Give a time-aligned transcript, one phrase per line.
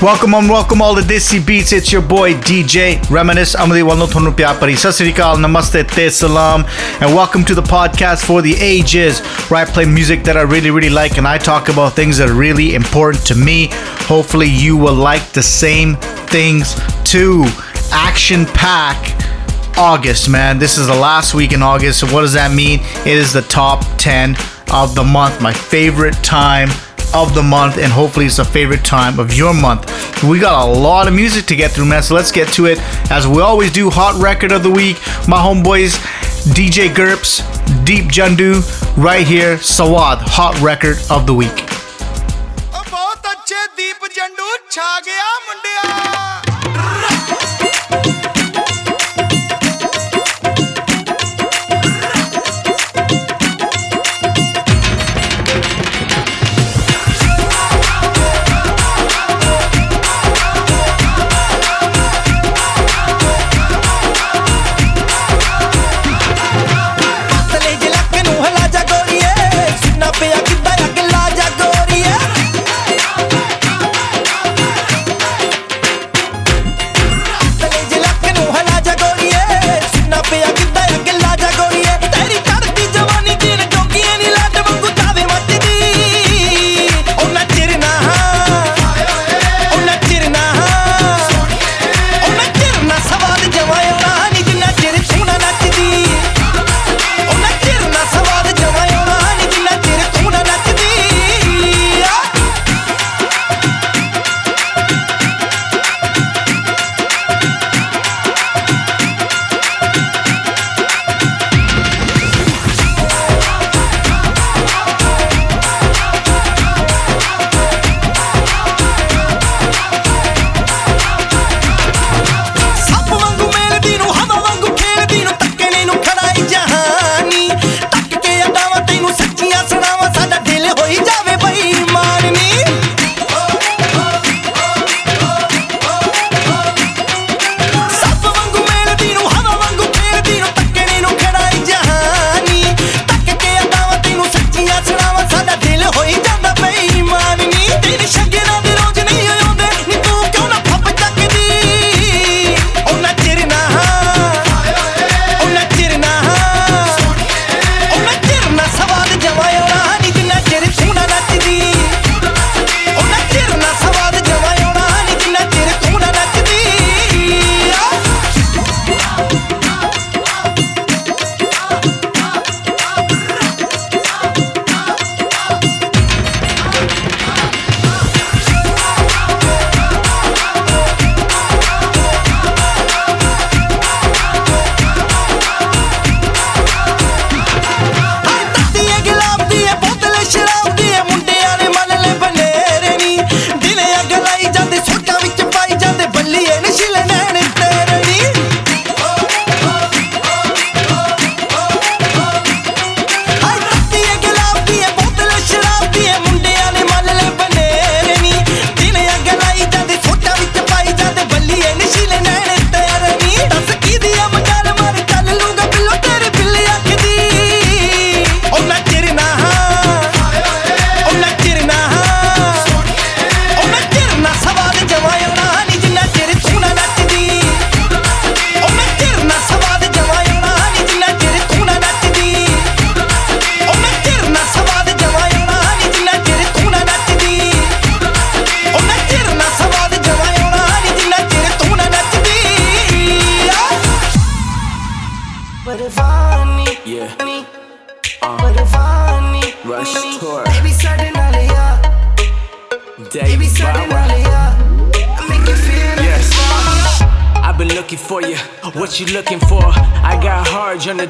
[0.00, 1.72] Welcome and welcome all to Desi Beats.
[1.72, 3.56] It's your boy DJ Reminisce.
[3.56, 6.64] Namaste, te salam,
[7.00, 9.18] and welcome to the podcast for the ages,
[9.50, 12.30] where I play music that I really, really like, and I talk about things that
[12.30, 13.70] are really important to me.
[14.06, 15.96] Hopefully, you will like the same
[16.28, 17.44] things too.
[17.90, 19.16] Action pack.
[19.76, 20.60] August, man.
[20.60, 21.98] This is the last week in August.
[21.98, 22.78] So, what does that mean?
[23.00, 24.36] It is the top 10
[24.72, 26.68] of the month, my favorite time
[27.14, 29.86] of the month, and hopefully it's a favorite time of your month.
[30.22, 32.78] We got a lot of music to get through, man, so let's get to it.
[33.10, 34.96] As we always do, hot record of the week.
[35.26, 35.98] My homeboys,
[36.54, 37.42] DJ GURPS,
[37.84, 38.62] Deep Jandu,
[38.96, 41.64] right here, Swaad, hot record of the week.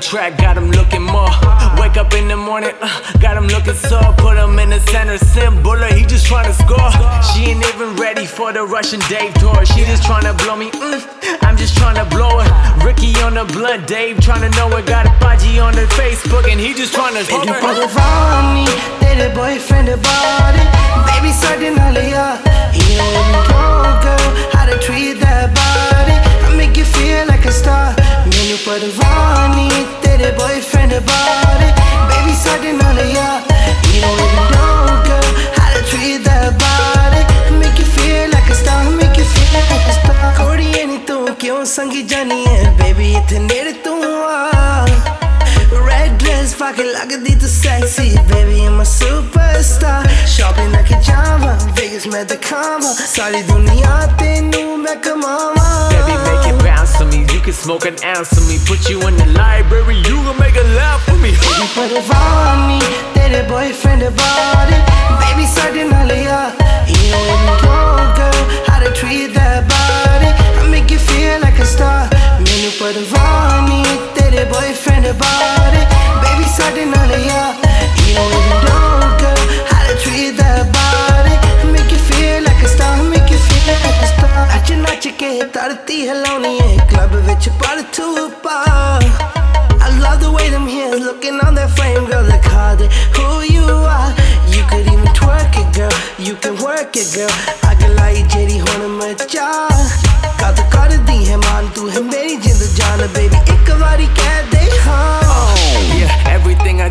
[0.09, 1.29] Track, got him looking more.
[1.77, 2.89] Wake up in the morning, uh,
[3.21, 4.13] got him looking sore.
[4.17, 6.91] Put him in the center, symbol, he just trying to score.
[7.29, 9.67] She ain't even ready for the Russian Dave tour.
[9.67, 11.05] She just trying to blow me, mm,
[11.43, 12.87] I'm just trying to blow her.
[12.87, 14.87] Ricky on the blunt, Dave trying to know it.
[14.87, 17.25] Got a Baji on the Facebook, and he just trying to.
[17.29, 18.65] Baby, put it on me,
[19.01, 20.69] तेरे boyfriend about it.
[21.05, 22.41] Baby, starting all of ya.
[22.73, 23.45] You don't even
[24.05, 26.17] girl, how to treat that body.
[26.47, 27.98] I make you feel like a star.
[28.39, 31.71] ਮੈਨੂੰ ਪਰਵਾਹ ਨਹੀਂ ਤੇਰੇ boyfriend ਬਾਰੇ
[32.09, 33.41] baby ਸਾਡੇ ਨਾਲ ਯਾਰ
[33.87, 38.55] you know it don't girl how to treat that body make you feel like a
[38.55, 43.13] star make you feel like a star ਕੋੜੀਏ ਨਹੀਂ ਤੂੰ ਕਿਉਂ ਸੰਗੀ ਜਾਨੀ ਐ ਬੇਬੀ
[43.15, 44.87] ਇੱਥੇ ਨੇੜੇ ਤੂੰ ਆ
[45.89, 51.55] ਰੈਡ ਡਰੈਸ ਪਾ ਕੇ ਲੱਗਦੀ ਤੂੰ sexy baby I'm a superstar shopping ਨਾ ਕਿ ਜਾਵਾਂ
[51.81, 57.48] ਵੇਗਸ ਮੈਂ ਦਿਖਾਵਾਂ ਸਾਰੀ ਦੁਨੀਆ ਤੈਨੂੰ ਮੈਂ ਕਮਾਵਾਂ baby make it bounce for me You
[57.48, 58.58] can smoke an ounce of me.
[58.66, 61.32] Put you in the library, you gon' make a laugh for me.
[61.32, 62.80] Baby, put it on me
[63.34, 64.82] तेरे boyfriend about it
[65.22, 66.40] Baby, starting all of ya
[66.92, 70.30] You don't even know, girl How to treat that body
[70.60, 72.02] I make you feel like a star
[72.44, 73.82] मैंने परवानी
[74.20, 75.88] तेरे boyfriend about it
[76.24, 77.44] Baby, starting all of ya
[78.06, 78.64] You don't even
[84.68, 89.00] a star ਅੱਜ ਨੱਚ ਕੇ ਧਰਤੀ ਹਿਲਾਉਣੀ ਏ club ਵਿੱਚ ਪਰ ਤੂੰ ਪਾ
[89.86, 92.24] I love the way them hands looking on that frame, girl.
[92.28, 94.12] Look how they who you are.
[94.54, 95.96] You could even twerk it, girl.
[96.28, 97.34] You can work it, girl.
[97.70, 99.50] I can lie, ਜਿਹੜੀ ਹੁਣ ਮਚਾ
[100.42, 104.57] ਕਦ ਕਰਦੀ ਹੈ ਮਾਨ ਤੂੰ ਹੈ ਮੇਰੀ ਜਿੰਦ ਜਾਨ ਬੇਬੀ ਇੱਕ ਵਾਰੀ ਕਹਿ ਦੇ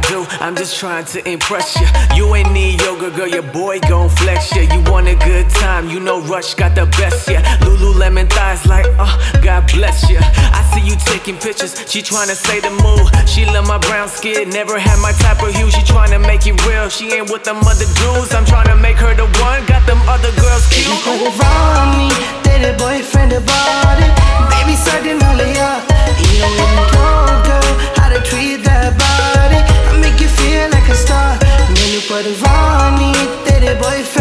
[0.07, 1.87] do, I'm just trying to impress you.
[2.15, 4.63] You ain't need yoga, girl, your boy gon' flex ya.
[4.73, 7.41] You want a good time, you know Rush got the best, yeah.
[7.59, 10.19] Lululemon thighs, like, uh, God bless ya.
[10.23, 13.07] I see you taking pictures, she tryna say the move.
[13.27, 15.69] She love my brown skin, never had my type of hue.
[15.71, 18.33] She tryna make it real, she ain't with them other dudes.
[18.33, 20.87] I'm tryna make her the one, got them other girls cute.
[20.87, 22.09] it on me,
[22.43, 24.13] तेरे boyfriend about it
[24.51, 25.71] Baby, starting all of ya
[26.19, 29.46] You don't even know, girl, how to treat that body
[31.96, 33.12] मैंने परवानी
[33.48, 34.15] तेरे boyfriend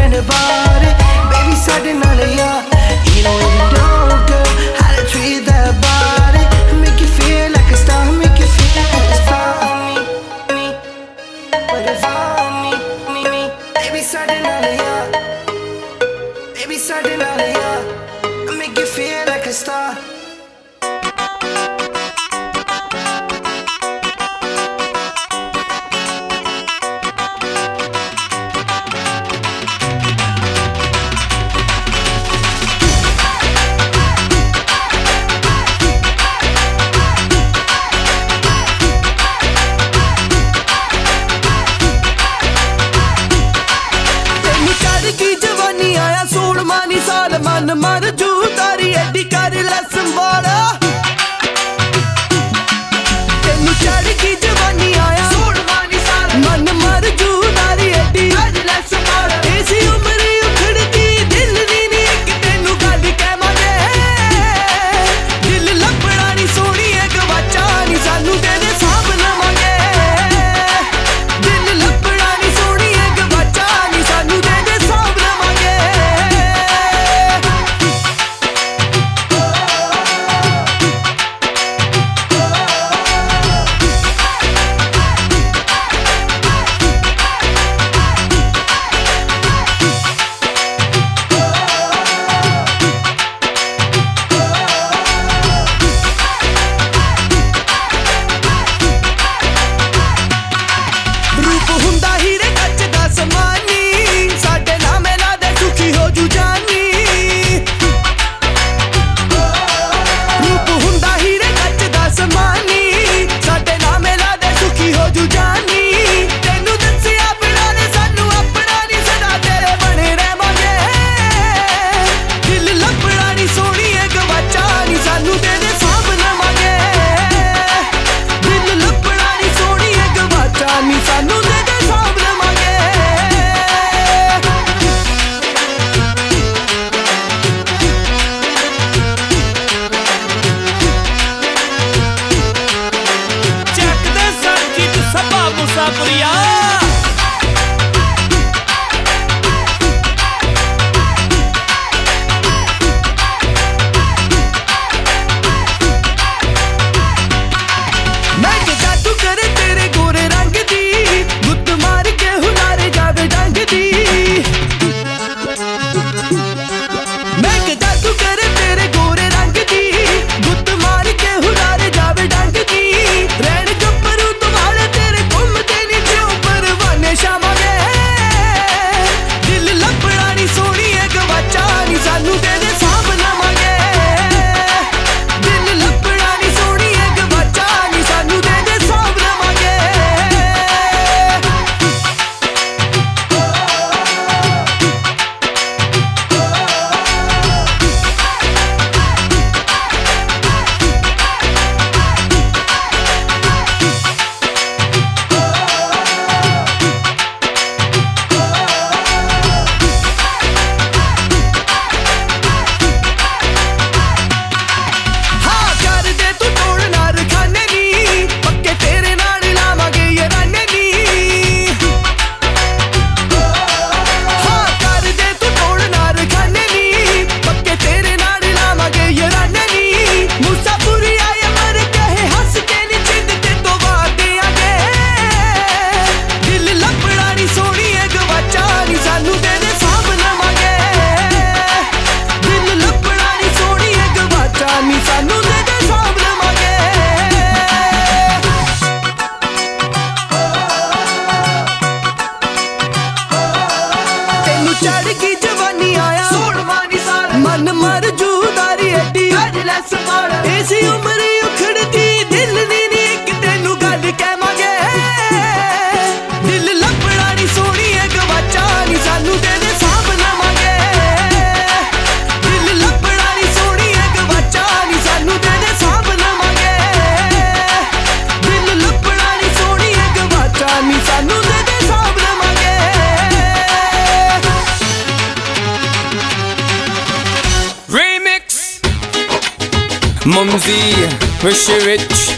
[291.46, 292.34] Rishi Rich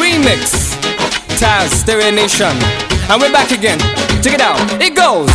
[0.00, 0.72] Remix
[1.38, 2.56] Taz Stereo Nation
[3.10, 3.78] And we're back again
[4.22, 5.28] Check it out It goes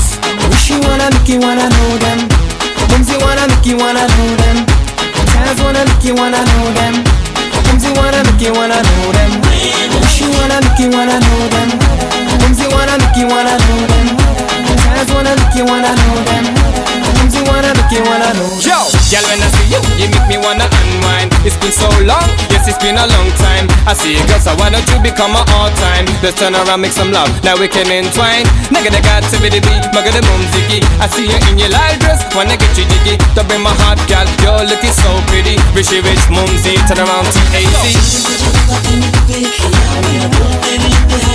[0.68, 2.28] you wanna you wanna know them.
[2.90, 4.66] Mumzy wanna you wanna know them.
[5.30, 7.04] Taz wanna you wanna know them.
[7.70, 9.32] Mumzy wanna you wanna know them.
[10.18, 11.70] You wanna you wanna know them.
[12.42, 14.08] Mumzy wanna you wanna know them.
[14.82, 16.75] Taz wanna you wanna know them.
[17.14, 18.50] Mumzy wanna make you wanna know.
[18.62, 18.80] Yo,
[19.12, 21.34] girl, when I see you, you make me wanna unwind.
[21.46, 23.70] It's been so long, yes, it's been a long time.
[23.86, 26.06] I see you, girl, so why don't you become my all time?
[26.24, 28.46] Let's turn around, make some love, now we can entwine.
[28.74, 30.82] Nigga, the got to be the beat, mugga the boom ziggy.
[30.98, 33.18] I see you in your light dress, wanna get you jiggy.
[33.36, 35.58] To bring my heart, girl, you're looking so pretty.
[35.78, 37.94] Rishi Rich, Mumzy, turn around, T-A-C.
[40.66, 41.35] Remix,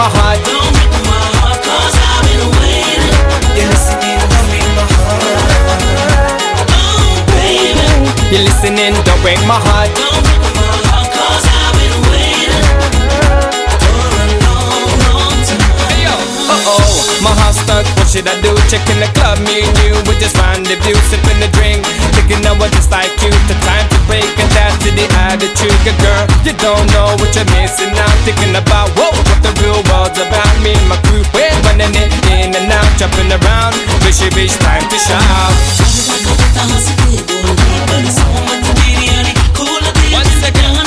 [0.00, 1.60] don't break my heart.
[1.60, 3.12] Cause I've been waiting.
[3.52, 6.00] You're listening, don't break my heart.
[8.32, 9.92] You're listening, don't break my heart.
[15.84, 16.16] Hey, yo.
[16.48, 18.56] Uh-oh, my heart stuck, what should I do?
[18.72, 21.84] Check in the club, me and you, we just rendezvous, sipping the drink
[22.16, 25.78] Thinking I was just like you, the time to break And that's to the attitude,
[26.00, 30.54] girl You don't know what you're missing out Thinking about, whoa, the real world's about
[30.62, 34.84] Me and my crew, we're running it in and out Jumping around, wishy bitch, time
[34.88, 35.54] to shout.
[40.12, 40.79] One second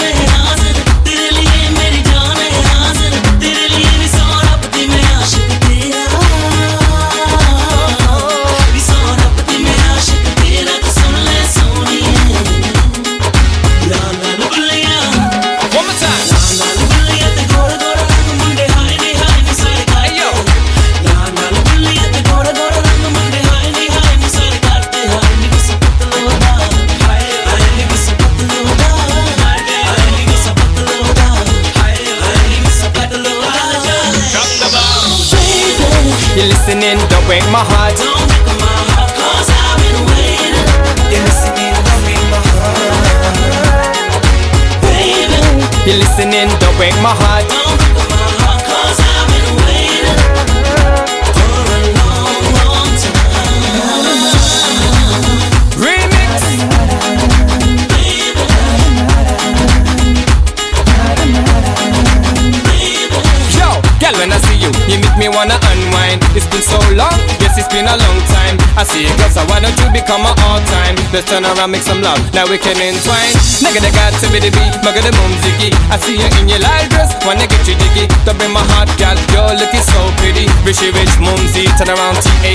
[70.03, 70.95] become my all time?
[71.15, 73.31] Let's turn around, make some love, now we can entwine.
[73.63, 75.71] Nigga, the got to be the beat, mugga the boom ziggy.
[75.87, 78.11] I see you in your light dress, wanna get you jiggy.
[78.27, 80.51] Don't my heart, girl, you're looking so pretty.
[80.67, 82.51] Rishi Rich, Mumzy, turn around, don't my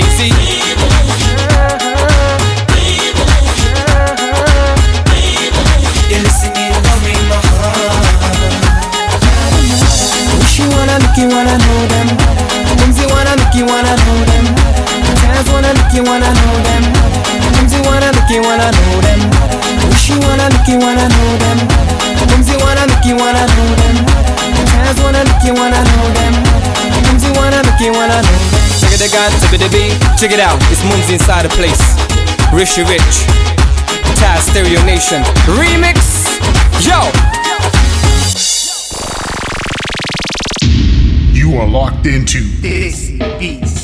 [10.37, 12.07] Wish you wanna know them.
[12.77, 14.45] Mumzy wanna make you wanna know them.
[15.33, 17.28] Taz wanna make you wanna know them.
[17.55, 19.21] Mumzy wanna make you wanna know them.
[19.89, 21.57] Wish you wanna make you wanna know them.
[22.29, 23.95] Mumzy wanna make you wanna know them.
[24.69, 26.33] Taz wanna make you wanna know them.
[27.05, 28.63] Mumzy wanna make you wanna know them.
[28.79, 29.93] Check it, the got to be the beat.
[30.19, 31.81] Check it out, it's Mumzy inside the place.
[32.53, 33.25] Rishi Rich,
[34.19, 35.23] Taz Stereo Nation,
[35.59, 36.27] Remix.
[36.81, 37.11] Yo,
[41.33, 43.78] You are locked into This beats.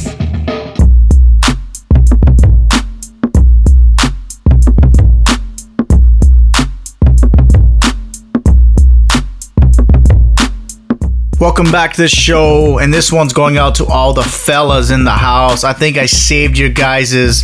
[11.46, 15.04] Welcome back to the show, and this one's going out to all the fellas in
[15.04, 15.64] the house.
[15.64, 17.44] I think I saved your guys'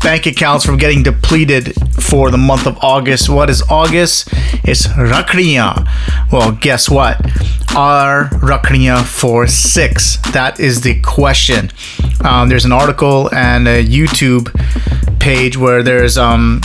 [0.00, 3.28] bank accounts from getting depleted for the month of August.
[3.28, 4.28] What is August?
[4.62, 5.88] It's Rakhriya.
[6.30, 7.20] Well, guess what?
[7.76, 10.18] Are Rakhriya for Sikhs?
[10.30, 11.72] That is the question.
[12.24, 14.54] Um, there's an article and a YouTube
[15.18, 16.60] page where there's um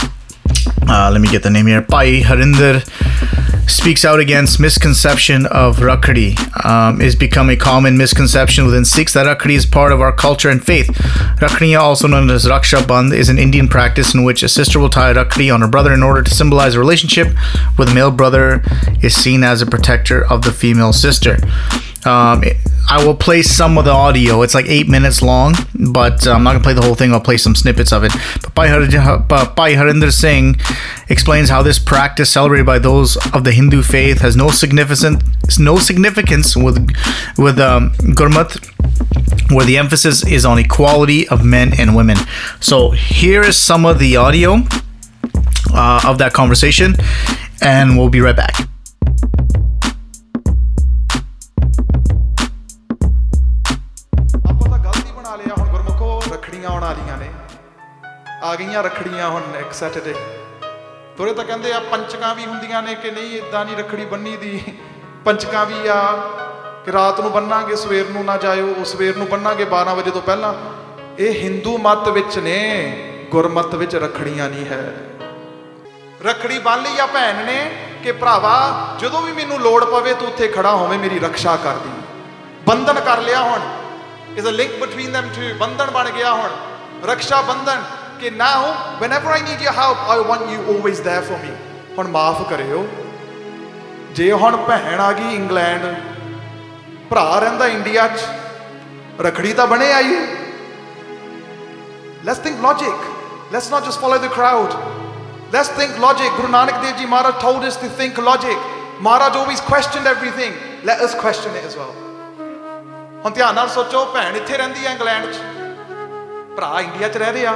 [0.87, 1.81] uh, let me get the name here.
[1.81, 2.87] Bhai Harinder
[3.67, 6.35] speaks out against misconception of Rakhri.
[6.65, 10.49] Um, is become a common misconception within Sikhs that Rakhri is part of our culture
[10.49, 10.87] and faith.
[11.39, 14.89] Rakhriya, also known as Raksha Bandh, is an Indian practice in which a sister will
[14.89, 17.27] tie Rakhri on her brother in order to symbolize a relationship
[17.77, 18.63] with a male brother
[19.01, 21.37] is seen as a protector of the female sister.
[22.05, 22.43] Um,
[22.89, 24.41] I will play some of the audio.
[24.43, 25.55] It's like eight minutes long,
[25.91, 27.11] but I'm not gonna play the whole thing.
[27.11, 28.13] I'll play some snippets of it.
[28.55, 30.55] But Har- Harinder Singh
[31.09, 35.23] explains how this practice, celebrated by those of the Hindu faith, has no significance
[35.59, 36.77] no significance with
[37.37, 38.57] with um, Gurmat,
[39.51, 42.17] where the emphasis is on equality of men and women.
[42.59, 44.61] So here is some of the audio
[45.73, 46.95] uh, of that conversation,
[47.61, 48.67] and we'll be right back.
[58.47, 60.15] ਆ ਗਈਆਂ ਰੱਖੜੀਆਂ ਹੁਣ next Saturday
[61.17, 64.63] ਥੋੜੇ ਤਾਂ ਕਹਿੰਦੇ ਆ ਪੰਚਕਾਂ ਵੀ ਹੁੰਦੀਆਂ ਨੇ ਕਿ ਨਹੀਂ ਇਦਾਂ ਨਹੀਂ ਰੱਖੜੀ ਬੰਨੀ ਦੀ।
[65.25, 66.11] ਪੰਚਕਾਂ ਵੀ ਆ
[66.85, 70.21] ਕਿ ਰਾਤ ਨੂੰ ਬੰਨਾਂਗੇ, ਸਵੇਰ ਨੂੰ ਨਾ ਜਾਇਓ, ਉਹ ਸਵੇਰ ਨੂੰ ਬੰਨਾਂਗੇ 12 ਵਜੇ ਤੋਂ
[70.21, 70.53] ਪਹਿਲਾਂ।
[71.19, 72.63] ਇਹ ਹਿੰਦੂ ਮਤ ਵਿੱਚ ਨੇ,
[73.31, 74.95] ਗੁਰਮਤ ਵਿੱਚ ਰੱਖੜੀਆਂ ਨਹੀਂ ਹੈ।
[76.25, 80.47] ਰੱਖੜੀ ਬੰਨ ਲਈ ਆ ਭੈਣ ਨੇ ਕਿ ਭਰਾਵਾ, ਜਦੋਂ ਵੀ ਮੈਨੂੰ ਲੋੜ ਪਵੇ ਤੂੰ ਉੱਥੇ
[80.47, 81.89] ਖੜਾ ਹੋਵੇਂ, ਮੇਰੀ ਰੱਖਿਆ ਕਰਦੀ
[82.67, 83.59] ਬੰਧਨ ਕਰ ਲਿਆ ਹੁਣ।
[84.39, 86.49] Is a link between them two, ਬੰਧਨ ਬਣ ਗਿਆ ਹੁਣ।
[87.05, 87.81] ਰੱਖਿਆ ਬੰਧਨ।
[88.20, 88.60] ਕਿ now
[89.02, 91.54] whenever I need your help I want you always there for me
[91.96, 92.84] ਹੁਣ ਮਾਫ ਕਰਿਓ
[94.14, 95.86] ਜੇ ਹੁਣ ਭੈਣ ਆ ਗਈ ਇੰਗਲੈਂਡ
[97.10, 100.16] ਭਰਾ ਰਹਿੰਦਾ ਇੰਡੀਆ 'ਚ ਰਖੜੀ ਤਾਂ ਬਣੇ ਆਈ
[102.24, 102.94] Let's think logic.
[103.50, 104.70] Let's not just follow the crowd.
[105.52, 106.30] Let's think logic.
[106.36, 108.56] Guru Nanak Dev Ji Maharaj told us to think logic.
[109.00, 110.52] Maharaj always questioned everything.
[110.84, 111.92] Let us question it as well.
[113.24, 117.52] ਹੁਣ ਧਿਆਨ ਨਾਲ ਸੋਚੋ ਭੈਣ ਇੱਥੇ ਰਹਿੰਦੀ ਹੈ England 'ਚ ਭਰਾ ਇੰਡੀਆ 'ਚ ਰਹਿ ਰਿਹਾ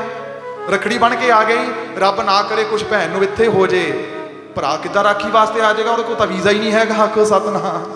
[0.69, 3.83] ਰਖੜੀ ਬਣ ਕੇ ਆ ਗਈ। ਰੱਬ ਨਾ ਕਰੇ ਕੁਝ ਭੈਣ ਨੂੰ ਇੱਥੇ ਹੋ ਜੇ।
[4.55, 5.91] ਭਰਾ ਕਿੱਦਾਂ ਰਾਖੀ ਵਾਸਤੇ ਆ ਜਾਏਗਾ?
[5.91, 7.91] ਉਹਦੇ ਕੋਲ ਤਾਂ ਵੀਜ਼ਾ ਹੀ ਨਹੀਂ ਹੈਗਾ ਆਖੋ ਸਤਨਾਮ।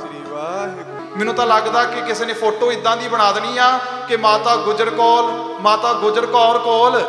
[1.17, 3.67] ਮੈਨੂੰ ਤਾਂ ਲੱਗਦਾ ਕਿ ਕਿਸੇ ਨੇ ਫੋਟੋ ਇਦਾਂ ਦੀ ਬਣਾ ਦੇਣੀ ਆ
[4.08, 6.99] ਕਿ ਮਾਤਾ ਗੁਜਰ ਕੌਰ ਮਾਤਾ ਗੁਜਰ ਕੌਰ ਕੋਲ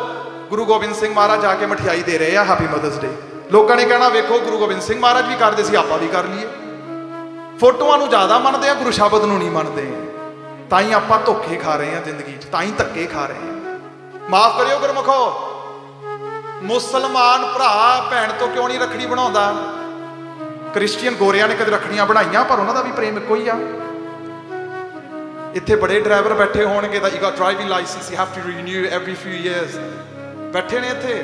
[0.49, 3.09] ਗੁਰੂ ਗੋਬਿੰਦ ਸਿੰਘ ਮਹਾਰਾਜ ਜਾ ਕੇ ਮਠਿਆਈ ਦੇ ਰਹੇ ਆ ਹੈਪੀ ਮਦਰਸ ਡੇ
[3.51, 6.47] ਲੋਕਾਂ ਨੇ ਕਹਿਣਾ ਵੇਖੋ ਗੁਰੂ ਗੋਬਿੰਦ ਸਿੰਘ ਮਹਾਰਾਜ ਵੀ ਕਰਦੇ ਸੀ ਆਪਾਂ ਵੀ ਕਰ ਲਈਏ।
[7.59, 9.91] ਫੋਟੋਆਂ ਨੂੰ ਜ਼ਿਆਦਾ ਮੰਨਦੇ ਆ ਗੁਰੂ ਸ਼ਬਦ ਨੂੰ ਨਹੀਂ ਮੰਨਦੇ।
[10.69, 13.56] ਤਾਂ ਹੀ ਆਪਾਂ ਧੋਖੇ ਖਾ ਰਹੇ ਆ ਜ਼ਿੰਦਗੀ 'ਚ ਤਾਂ ਹੀ ਧੱਕੇ ਖਾ ਰਹੇ ਆ।
[14.29, 15.19] ਮਾਫ ਕਰਿਓ ਗੁਰਮਖੋ।
[16.63, 19.51] ਮੁਸਲਮਾਨ ਭਰਾ ਭੈਣ ਤੋਂ ਕਿਉਂ ਨਹੀਂ ਰੱਖੜੀ ਬਣਾਉਂਦਾ?
[20.73, 23.55] ਕ੍ਰਿਸਚੀਅਨ ਗੋਰਿਆਂ ਨੇ ਕਦੇ ਰੱਖੜੀਆਂ ਬਣਾਈਆਂ, ਪਰ ਉਹਨਾਂ ਦਾ ਵੀ ਪ੍ਰੇਮ ਇੱਕੋ ਹੀ ਆ।
[25.55, 29.15] ਇੱਥੇ ਬੜੇ ਡਰਾਈਵਰ ਬੈਠੇ ਹੋਣਗੇ ਤਾਂ you got driving licence you have to renew every
[29.15, 29.77] few years
[30.53, 31.23] ਬੈਠੇ ਨੇ ਇੱਥੇ।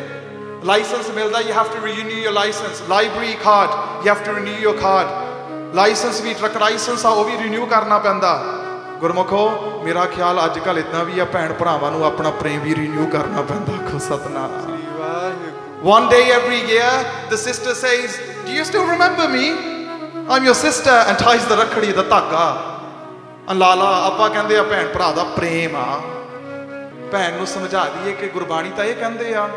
[0.65, 4.77] ਲਾਇਸੈਂਸ ਮਿਲਦਾ you have to renew your licence library card you have to renew your
[4.77, 8.33] card licence we truck licence ਆ, ਉਹ ਵੀ renew ਕਰਨਾ ਪੈਂਦਾ।
[9.02, 9.48] ਗੁਰਮੁਖੋ
[9.84, 13.42] ਮੇਰਾ ਖਿਆਲ ਅੱਜ ਕੱਲ ਇਦਾਂ ਵੀ ਆ ਭੈਣ ਭਰਾਵਾਂ ਨੂੰ ਆਪਣਾ ਪ੍ਰੇਮ ਵੀ ਰੀਨਿਊ ਕਰਨਾ
[13.42, 14.76] ਪੈਂਦਾ kho Satnam
[15.82, 16.86] One day every year,
[17.30, 19.50] the sister says, Do you still remember me?
[20.28, 22.46] I'm your sister, and ties the Rakhri ਦਾ ਧਾਗਾ
[23.54, 26.00] ਲਾਲਾ ਆਪਾਂ ਕਹਿੰਦੇ ਆ ਭੈਣ ਭਰਾ ਦਾ ਪ੍ਰੇਮ ਆ
[27.12, 29.48] ਭੈਣ ਨੂੰ ਸਮਝਾ ਦਈਏ ਕਿ ਗੁਰਬਾਣੀ ਤਾਂ ਇਹ ਕਹਿੰਦੇ ਆ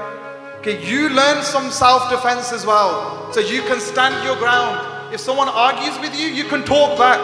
[0.63, 2.93] ਕਿ you learn some self defense as well
[3.35, 7.19] so you can stand your ground if someone argues with you you can talk back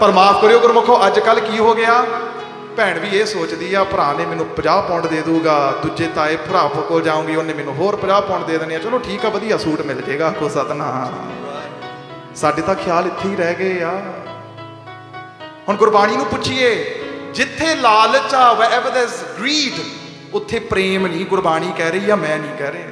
[0.00, 2.04] ਪਰ ਮਾਫ ਕਰਿਓ ਗੁਰਮੁਖੋ, ਅੱਜ ਕੱਲ ਕੀ ਹੋ ਗਿਆ?
[2.76, 6.62] ਭੈਣ ਵੀ ਇਹ ਸੋਚਦੀ ਆ, ਭਰਾ ਨੇ ਮੈਨੂੰ 50 ਪਾਉਂਡ ਦੇ ਦੂਗਾ ਦੂਜੇ ਤਾਏ ਭਰਾ
[6.88, 9.80] ਕੋਲ ਜਾਊਂਗੀ, ਉਹਨੇ ਮੈਨੂੰ ਹੋਰ 50 ਪਾਉਂਡ ਦੇ ਦੇਣੇ ਆ। ਚਲੋ ਠੀਕ ਆ, ਵਧੀਆ ਸੂਟ
[9.80, 11.30] ਮਿਲ ਜੇਗਾ, ਆਖੋ ਸਤਨਾਮ।
[12.36, 13.92] ਸਾਡੇ ਤਾਂ ਖਿਆਲ ਇੱਥੇ ਹੀ ਰਹਿ ਗਏ ਆ।
[15.68, 16.74] ਹੁਣ ਗੁਰਬਾਣੀ ਨੂੰ ਪੁੱਛੀਏ,
[17.34, 19.80] ਜਿੱਥੇ ਲਾਲਚ ਆ wherever there's greed,
[20.34, 22.91] ਉੱਥੇ ਪ੍ਰੇਮ ਨਹੀਂ ਗੁਰਬਾਣੀ ਕਹਿ ਰਹੀ ਆ ਮੈਂ ਨਹੀਂ ਕਹਿ ਰਿਹਾ।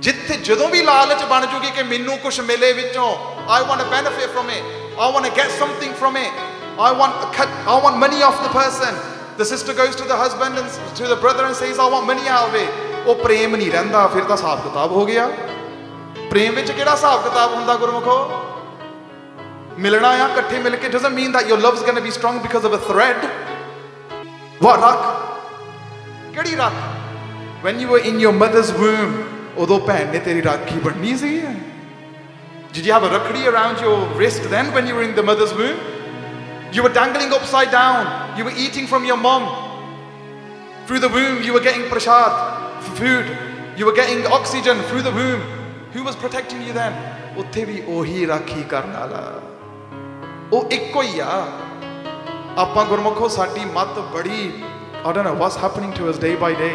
[0.00, 3.08] ਜਿੱਥੇ ਜਦੋਂ ਵੀ ਲਾਲਚ ਬਣ ਜੂਗੀ ਕਿ ਮੈਨੂੰ ਕੁਝ ਮਿਲੇ ਵਿੱਚੋਂ
[3.56, 4.64] I want to benefit from it
[5.04, 6.42] I want to get something from it
[6.86, 8.98] I want a cut, I want money off the person
[9.38, 12.28] the sister goes to the husband and to the brother and says I want money
[12.36, 15.26] out of it ਉਹ ਪ੍ਰੇਮ ਨਹੀਂ ਰਹਿੰਦਾ ਫਿਰ ਤਾਂ ਹਿਸਾਬ ਕਿਤਾਬ ਹੋ ਗਿਆ
[16.30, 18.16] ਪ੍ਰੇਮ ਵਿੱਚ ਕਿਹੜਾ ਹਿਸਾਬ ਕਿਤਾਬ ਹੁੰਦਾ ਗੁਰਮੁਖੋ
[19.78, 22.40] ਮਿਲਣਾ ਆ ਇਕੱਠੇ ਮਿਲ ਕੇ doesn't mean that your love is going to be strong
[22.46, 23.28] because of a thread
[24.66, 25.06] what ਰੱਖ
[26.34, 29.14] ਕਿਹੜੀ ਰੱਖ when you were in your mother's womb
[29.64, 31.40] ਉਦੋਂ ਭੈਣ ਨੇ ਤੇਰੀ ਰਾਖੀ ਬਣਨੀ ਸੀ
[32.76, 35.52] Did you have a rakhdi around your wrist then when you were in the mother's
[35.58, 35.78] womb?
[36.72, 38.10] You were dangling upside down.
[38.38, 39.46] You were eating from your mom.
[40.86, 42.34] Through the womb, you were getting prasad,
[42.98, 43.30] food.
[43.78, 45.46] You were getting oxygen through the womb.
[45.94, 47.00] Who was protecting you then?
[47.38, 49.22] ਉੱਥੇ ਵੀ ਉਹੀ ਰਾਖੀ ਕਰਨ ਵਾਲਾ
[50.52, 51.42] ਉਹ ਇੱਕੋ ਹੀ ਆ
[52.58, 54.52] ਆਪਾਂ ਗੁਰਮੁਖੋ ਸਾਡੀ ਮਤ ਬੜੀ
[55.08, 56.72] I don't know what's happening to us day by day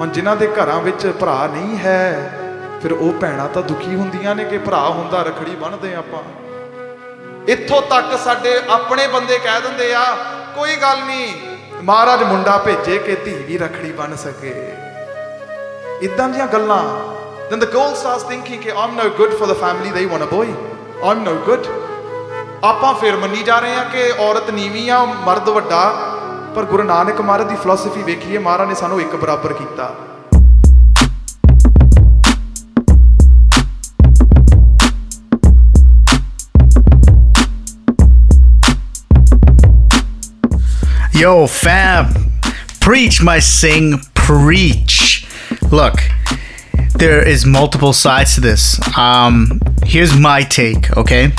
[0.00, 2.38] ਹੁਣ ਜਿਨ੍ਹਾਂ ਦੇ ਘਰਾਂ ਵਿੱਚ ਭਰਾ ਨਹੀਂ ਹੈ,
[2.82, 6.22] ਫਿਰ ਉਹ ਭੈਣਾਂ ਤਾਂ ਦੁਖੀ ਹੁੰਦੀਆਂ ਨੇ ਕਿ ਭਰਾ ਹੁੰਦਾ, ਰਖੜੀ ਬੰਨਦੇ ਆਪਾਂ।
[7.48, 10.04] ਇੱਥੋਂ ਤੱਕ ਸਾਡੇ ਆਪਣੇ ਬੰਦੇ ਕਹਿ ਦਿੰਦੇ ਆ,
[10.56, 11.34] ਕੋਈ ਗੱਲ ਨਹੀਂ,
[11.82, 14.72] ਮਹਾਰਾਜ ਮੁੰਡਾ ਭੇਜੇ ਕਿ ਧੀ ਵੀ ਰਖੜੀ ਬੰਨ ਸਕੇ।
[16.02, 16.84] ਇਦਾਂ ਦੀਆਂ ਗੱਲਾਂ।
[17.50, 20.30] Then the girl starts thinking ਕਿ I'm no good for the family, they want a
[20.34, 20.46] boy.
[21.10, 21.70] I'm no good
[22.64, 26.10] ਆਪਾਂ ਫਿਰ ਮੰਨੀ ਜਾ ਰਹੇ ਆ ਕਿ ਔਰਤ ਨੀਵੀਂ ਆ, ਮਰਦ ਵੱਡਾ।
[26.55, 29.91] ਪਰ ਗੁਰੂ ਨਾਨਕ ਮਹਾਰਾਜ ਦੀ ਫਿਲਾਸਫੀ ਵੇਖੀਏ ਮਹਾਰਾਜ ਨੇ ਸਾਨੂੰ ਇੱਕ ਬਰਾਬਰ ਕੀਤਾ
[41.19, 42.13] Yo, fam,
[42.79, 45.27] preach my sing, preach.
[45.69, 45.95] Look,
[46.95, 48.79] there is multiple sides to this.
[48.97, 51.33] Um, here's my take, okay?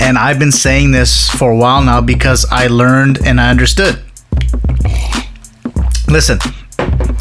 [0.00, 4.02] And I've been saying this for a while now because I learned and I understood.
[6.08, 6.38] Listen,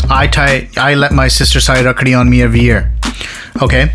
[0.09, 2.91] I tie, I let my sister tie rakhi on me every year,
[3.61, 3.93] okay?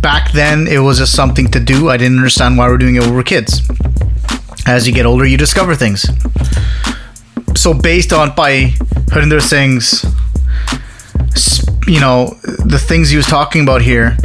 [0.00, 1.90] Back then, it was just something to do.
[1.90, 3.68] I didn't understand why we're doing it when we're kids
[4.68, 6.06] as you get older, you discover things.
[7.56, 8.74] So, based on Bhai
[9.10, 10.04] Harinder Singh's,
[11.86, 14.16] you know, the things he was talking about here,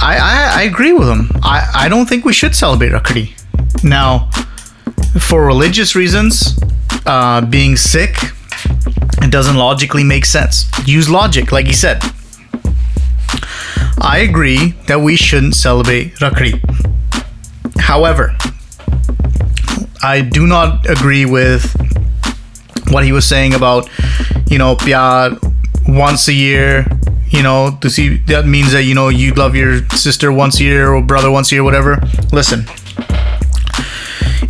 [0.00, 1.30] I, I, I agree with him.
[1.42, 3.34] I, I don't think we should celebrate Rakhi.
[3.84, 4.30] Now,
[5.20, 6.58] for religious reasons,
[7.06, 8.16] uh, being Sikh,
[9.22, 10.66] it doesn't logically make sense.
[10.86, 12.02] Use logic, like he said.
[14.02, 16.58] I agree that we shouldn't celebrate Rakhi.
[17.78, 18.36] However,
[20.02, 21.74] I do not agree with
[22.88, 23.88] what he was saying about,
[24.48, 25.36] you know, pyar
[25.86, 26.86] once a year.
[27.30, 30.64] You know, to see that means that you know you love your sister once a
[30.64, 31.98] year or brother once a year, whatever.
[32.32, 32.64] Listen,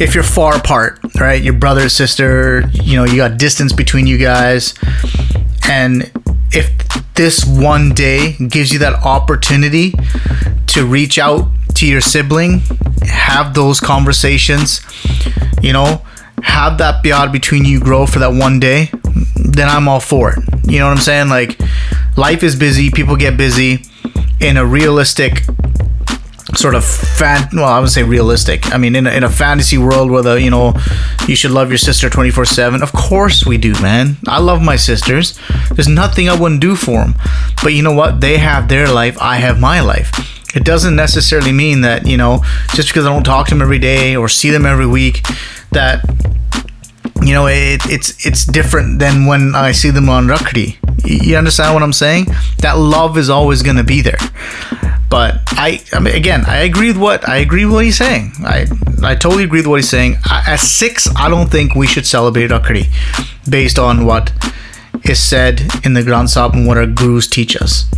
[0.00, 4.16] if you're far apart, right, your brother, sister, you know, you got distance between you
[4.16, 4.74] guys,
[5.68, 6.10] and
[6.52, 6.70] if
[7.14, 9.92] this one day gives you that opportunity
[10.68, 12.62] to reach out to your sibling,
[13.06, 14.80] have those conversations,
[15.60, 16.02] you know,
[16.42, 18.90] have that pyar between you grow for that one day,
[19.36, 20.38] then I'm all for it.
[20.64, 21.28] You know what I'm saying?
[21.28, 21.58] Like,
[22.16, 23.84] life is busy, people get busy.
[24.40, 25.42] In a realistic
[26.56, 28.72] sort of fan well i would say realistic.
[28.74, 30.74] I mean in a, in a fantasy world where the you know
[31.28, 34.16] you should love your sister 24 7 of course we do man.
[34.26, 35.38] I love my sisters.
[35.74, 37.14] There's nothing i wouldn't do for them
[37.62, 38.20] but you know what?
[38.20, 40.10] They have their life i have my life.
[40.56, 42.42] It doesn't necessarily mean that you know
[42.74, 45.22] just because i don't talk to them every day or see them every week
[45.70, 46.04] that
[47.22, 51.74] you know it, it's it's different than when i see them on rakri you understand
[51.74, 52.26] what i'm saying
[52.58, 54.18] that love is always going to be there
[55.10, 58.30] but I, I mean, again, I agree with what I agree with what he's saying.
[58.44, 58.66] I,
[59.02, 60.18] I totally agree with what he's saying.
[60.24, 62.86] I, at Sikhs, I don't think we should celebrate Rakhi,
[63.50, 64.32] based on what
[65.04, 67.90] is said in the Granth Sahib and what our gurus teach us.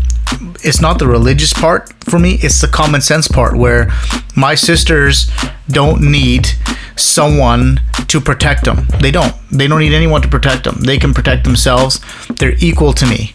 [0.64, 3.90] It's not the religious part for me; it's the common sense part, where
[4.36, 5.30] my sisters
[5.68, 6.48] don't need
[6.96, 8.86] someone to protect them.
[9.00, 9.34] They don't.
[9.50, 10.76] They don't need anyone to protect them.
[10.80, 12.00] They can protect themselves.
[12.28, 13.34] They're equal to me.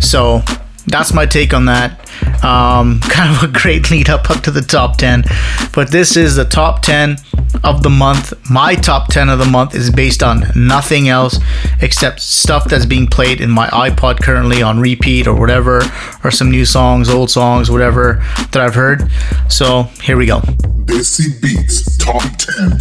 [0.00, 0.42] So
[0.86, 2.00] that's my take on that.
[2.44, 5.24] Um, kind of a great lead up up to the top 10.
[5.72, 7.16] But this is the top 10
[7.64, 8.32] of the month.
[8.50, 11.38] My top 10 of the month is based on nothing else
[11.80, 15.82] except stuff that's being played in my iPod currently on repeat or whatever,
[16.24, 18.22] or some new songs, old songs, whatever
[18.52, 19.10] that I've heard.
[19.48, 20.40] So here we go.
[20.86, 22.72] Desi Beats Top 10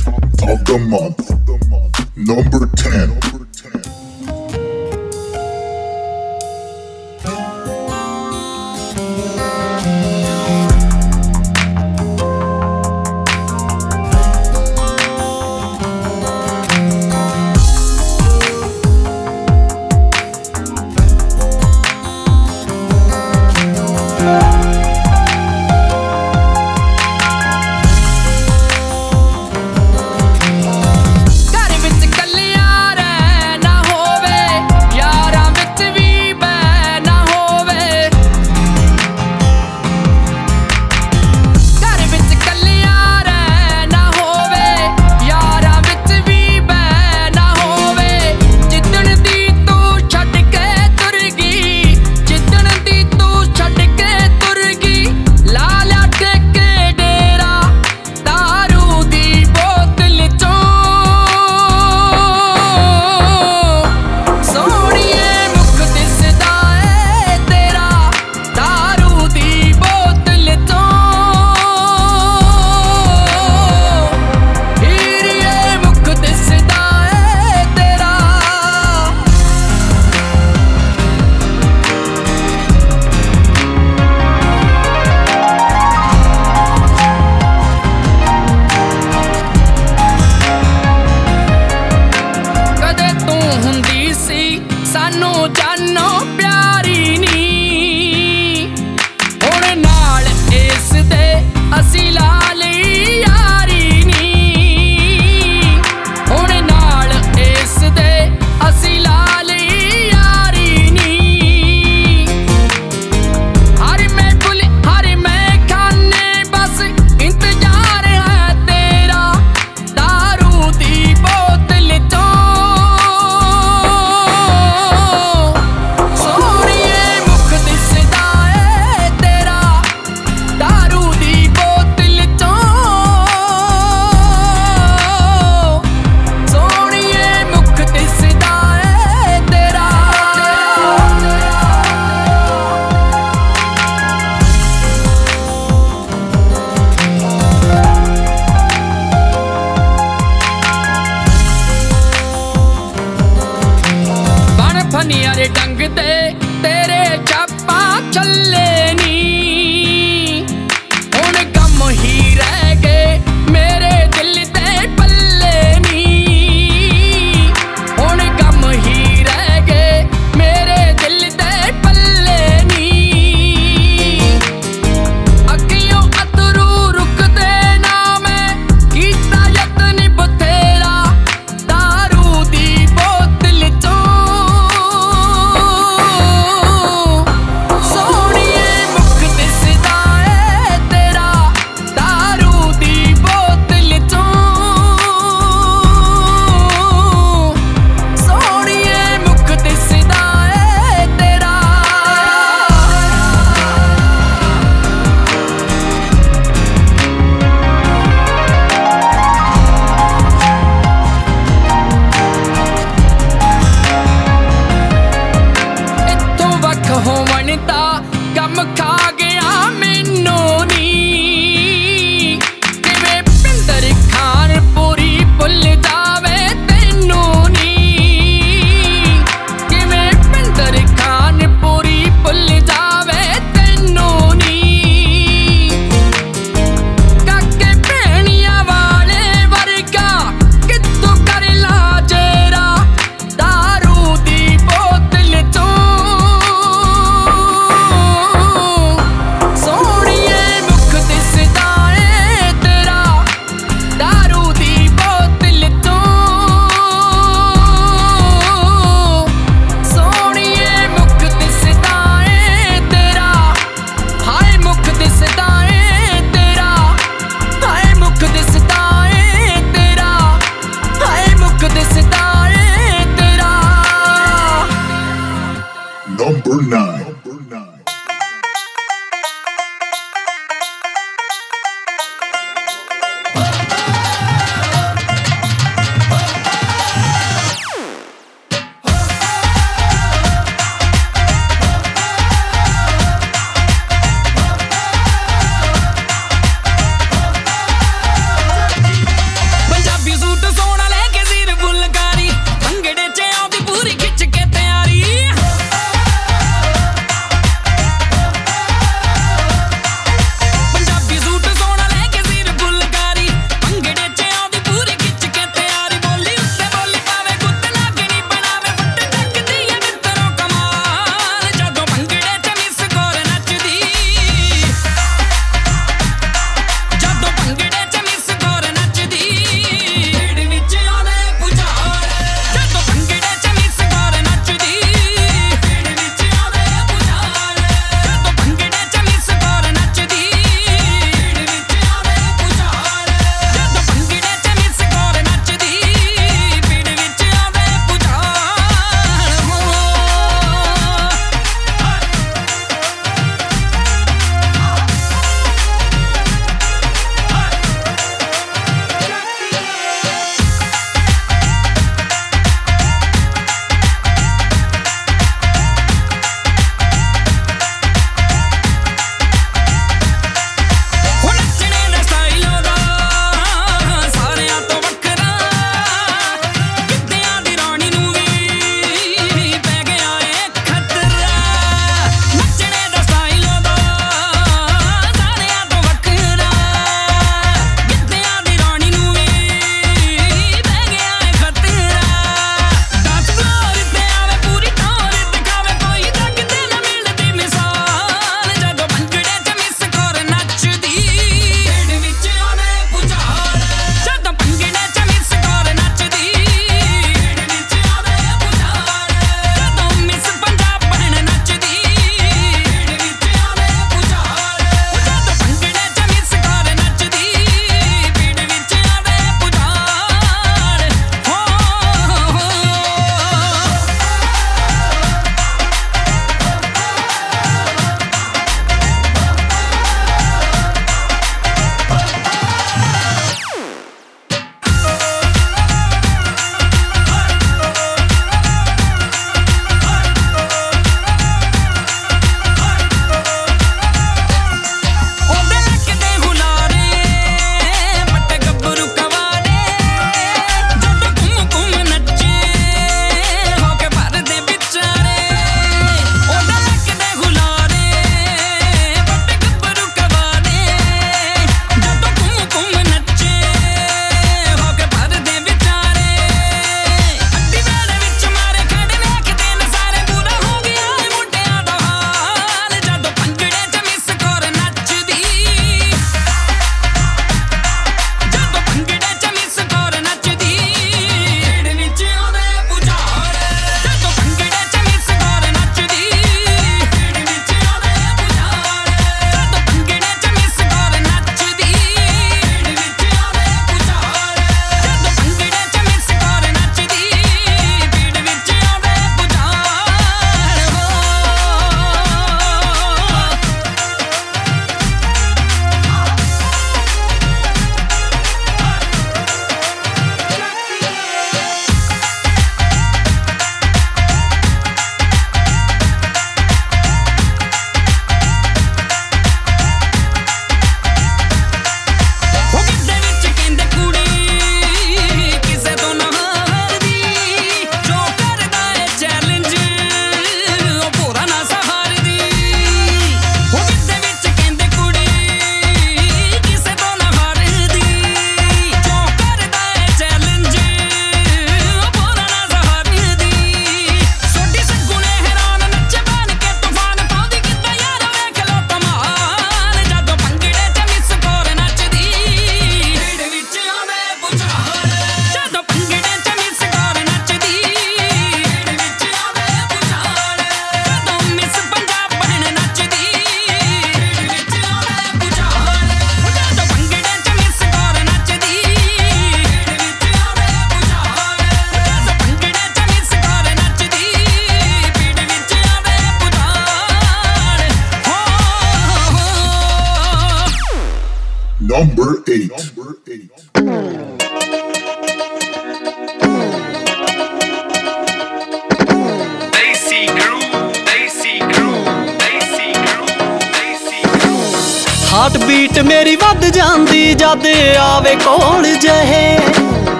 [0.47, 1.31] of the month.
[2.15, 3.54] Number 10.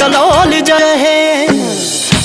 [0.00, 1.46] ਕਲੋਲ ਜਹੇ।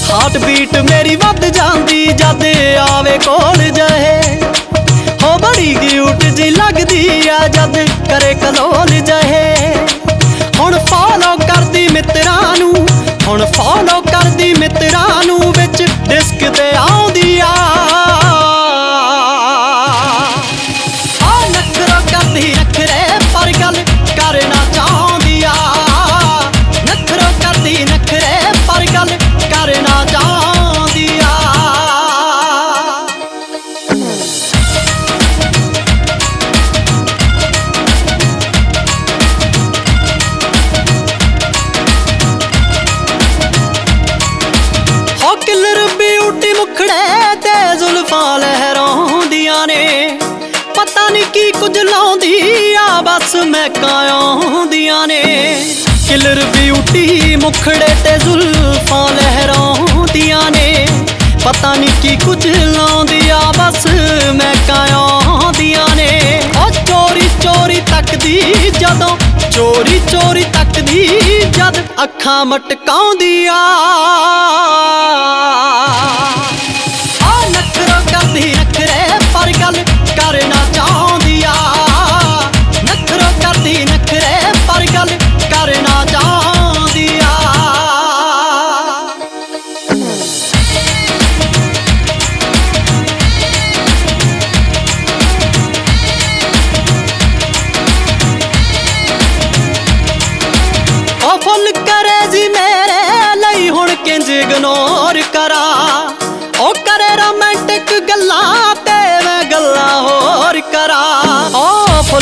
[0.10, 2.44] Heart beat ਮੇਰੀ ਵੱਧ ਜਾਂਦੀ, ਜਦ
[2.90, 4.22] ਆਵੇ ਕੋਲ ਜਹੇ।
[5.24, 7.78] ਹੋ ਬੜੀ ਕਿਊਟ ਜੀ ਲੱਗਦੀ ਐ ਜਦ
[8.10, 9.76] ਕਰੇ ਕਲੋਲ ਜਹੇ।
[10.60, 12.74] ਹੁਣ ਫੋਲੋ ਕਰਦੀ ਮਿੱਤਰਾਂ ਨੂੰ,
[13.28, 16.89] ਹੁਣ ਫੋਲੋ ਕਰਦੀ ਮਿੱਤਰਾਂ ਨੂੰ, ਵਿੱਚ ਡਿਸਕ ਤੇ ਆਉਂਦੀ
[56.10, 60.88] ਕਿਲਰ ਬਿਊਟੀ ਮੁਖੜੇ ਤੇ ਜ਼ੁਲਫਾਂ ਲਹਿਰਾਉਂਦੀਆਂ ਨੇ।
[61.46, 63.88] ਪਤਾ ਨਹੀਂ ਕੀ ਕੁਝ ਲਾਉਂਦੀ ਆ ਬਸ
[64.34, 68.42] ਮੈਂ ਕਾਉਂਦੀਆਂ ਨੇ। ਉਹ ਚੋਰੀ ਚੋਰੀ ਤੱਕਦੀ
[68.80, 69.18] ਜਦੋਂ,
[69.52, 71.08] ਚੋਰੀ ਚੋਰੀ ਤੱਕਦੀ
[71.52, 73.46] ਜਦ ਅੱਖਾਂ ਮਟਕਾਉਂਦੀ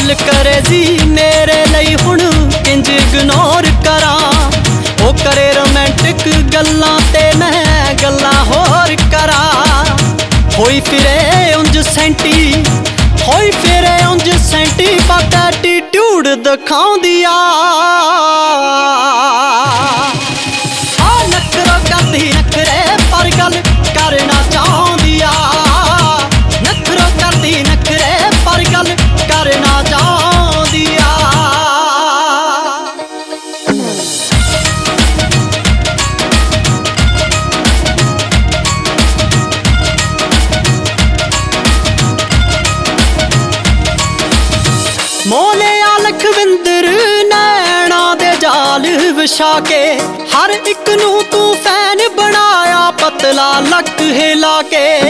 [0.08, 2.20] ਉਹ ਫੁੱਲ ਕਰੇ ਜੀ ਮੇਰੇ ਲਈ ਹੁਣ
[2.66, 4.52] ਕਿੰਜ ਇਗਨੋਰ ਕਰਾਂ।
[5.04, 9.86] ਉਹ ਕਰੇ ਰੋਮਾਂਟਿਕ ਗੱਲਾਂ ਤੇ ਮੈਂ ਗੱਲਾਂ ਹੋਰ ਕਰਾਂ।
[10.58, 12.64] ਹੋਈ ਫਿਰੇ ਉਂਝ ਸੈਂਟੀ,
[13.28, 18.27] ਹੋਈ ਫਿਰੇ ਉਂਝ ਸੈਂਟੀ ਬਟ ਐਟੀਟਿਊਡ ਦਿਖਾਉਂਦੀ ਆ ਆ।
[53.38, 55.02] ਬਣਾਇਆ ਪਤਲਾ ਲੱਕ ਹਿਲਾ ਕੇ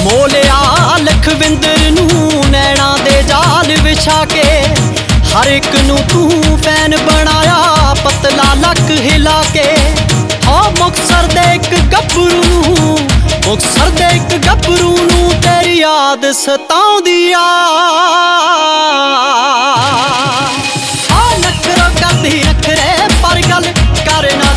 [0.00, 4.42] ਮੋਲਿਆ ਲਖਵਿੰਦਰ ਨੂੰ ਨੈਣਾ ਦੇ ਜਾਲ ਵਿਛਾ ਕੇ।
[5.30, 9.64] ਹਰ ਇੱਕ ਨੂੰ ਤੂੰ ਫੈਨ ਬਣਾਇਆ, ਪਤਲਾ ਲੱਕ ਹਿਲਾ ਕੇ।
[10.46, 12.98] ਹਾਂ ਮੁਕਸਰ ਦੇ ਇੱਕ ਗੱਭਰੂ ਨੂੰ
[13.46, 17.46] ਮੁਕਸਰ ਦੇ ਇੱਕ ਗੱਭਰੂ ਨੂੰ ਤੇਰੀ ਯਾਦ ਸਤਾਉਂਦੀ ਆ।
[21.10, 23.72] ਆ ਨਖਰਾ ਕਰਦੀ ਨਖਰੇ ਪਰ ਗੱਲ
[24.04, 24.47] ਕਰਨਾ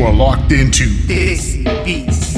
[0.00, 2.36] You are locked into This beats.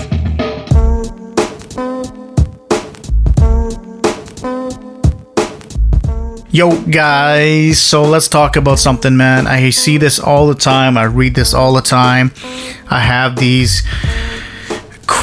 [6.50, 9.46] Yo, guys, so let's talk about something, man.
[9.46, 10.98] I see this all the time.
[10.98, 12.32] I read this all the time.
[12.90, 13.84] I have these,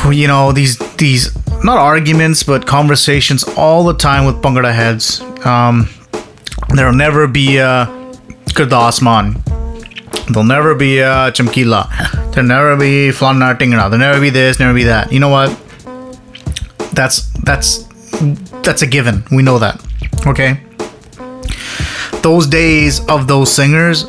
[0.10, 1.36] you know, these, these,
[1.66, 5.20] not arguments, but conversations all the time with Bhangra heads.
[5.44, 5.90] Um,
[6.74, 7.86] there'll never be a
[8.56, 9.44] Gurdas Maan.
[10.30, 12.32] There'll never be a Chamkila.
[12.34, 13.90] There'll never be Flan Tingana.
[13.90, 15.12] There'll never be this, never be that.
[15.12, 15.50] You know what?
[16.94, 17.84] That's, that's,
[18.64, 19.24] that's a given.
[19.32, 19.84] We know that.
[20.28, 20.62] Okay?
[22.22, 24.04] those days of those singers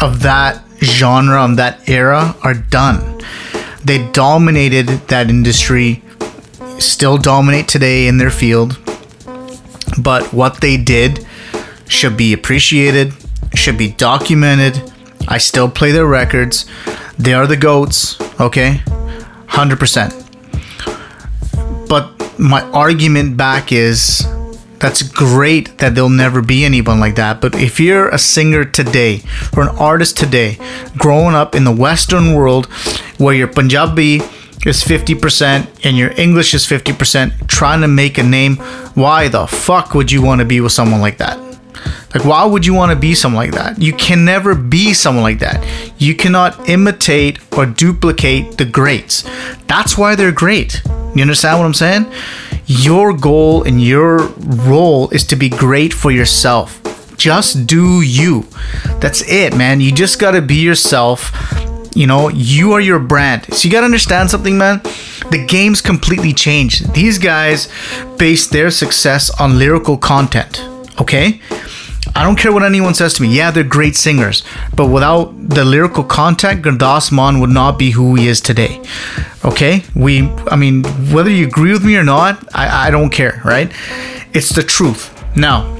[0.00, 3.20] of that genre of that era are done
[3.84, 6.02] they dominated that industry
[6.78, 8.78] still dominate today in their field
[10.00, 11.26] but what they did
[11.88, 13.12] should be appreciated
[13.54, 14.92] should be documented
[15.28, 16.66] i still play their records
[17.18, 18.80] they are the goats okay
[19.48, 20.20] 100%
[21.88, 24.26] but my argument back is
[24.84, 27.40] That's great that there'll never be anyone like that.
[27.40, 29.22] But if you're a singer today
[29.56, 30.58] or an artist today,
[30.98, 32.66] growing up in the Western world
[33.16, 34.20] where your Punjabi
[34.66, 38.56] is 50% and your English is 50%, trying to make a name,
[38.92, 41.43] why the fuck would you want to be with someone like that?
[42.14, 43.80] Like, why would you want to be someone like that?
[43.80, 45.64] You can never be someone like that.
[45.98, 49.28] You cannot imitate or duplicate the greats.
[49.66, 50.82] That's why they're great.
[51.14, 52.12] You understand what I'm saying?
[52.66, 56.80] Your goal and your role is to be great for yourself.
[57.16, 58.46] Just do you.
[59.00, 59.80] That's it, man.
[59.80, 61.32] You just got to be yourself.
[61.94, 63.52] You know, you are your brand.
[63.54, 64.80] So you got to understand something, man.
[65.30, 66.92] The game's completely changed.
[66.92, 67.68] These guys
[68.18, 70.58] base their success on lyrical content,
[71.00, 71.40] okay?
[72.16, 73.34] I don't care what anyone says to me.
[73.34, 74.44] Yeah, they're great singers,
[74.76, 78.82] but without the lyrical content, Gurdas would not be who he is today.
[79.44, 80.28] Okay, we.
[80.48, 83.42] I mean, whether you agree with me or not, I, I don't care.
[83.44, 83.72] Right?
[84.32, 85.10] It's the truth.
[85.36, 85.74] Now,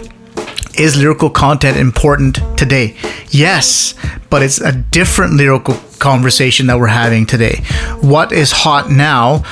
[0.77, 2.97] is lyrical content important today?
[3.31, 3.95] Yes,
[4.29, 7.63] but it's a different lyrical conversation that we're having today.
[8.01, 9.45] What is hot now?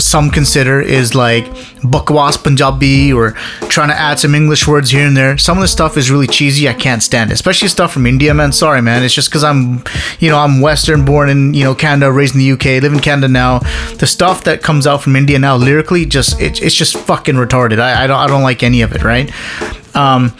[0.00, 1.44] Some consider is like
[1.82, 3.32] bakwas Punjabi or
[3.68, 5.38] trying to add some English words here and there.
[5.38, 6.68] Some of the stuff is really cheesy.
[6.68, 8.52] I can't stand it, especially stuff from India, man.
[8.52, 9.02] Sorry, man.
[9.02, 9.82] It's just because I'm,
[10.18, 13.00] you know, I'm Western, born in you know Canada, raised in the UK, live in
[13.00, 13.60] Canada now.
[13.98, 17.78] The stuff that comes out from India now, lyrically, just it, it's just fucking retarded.
[17.78, 19.32] I, I don't I don't like any of it, right?
[19.94, 20.36] Um,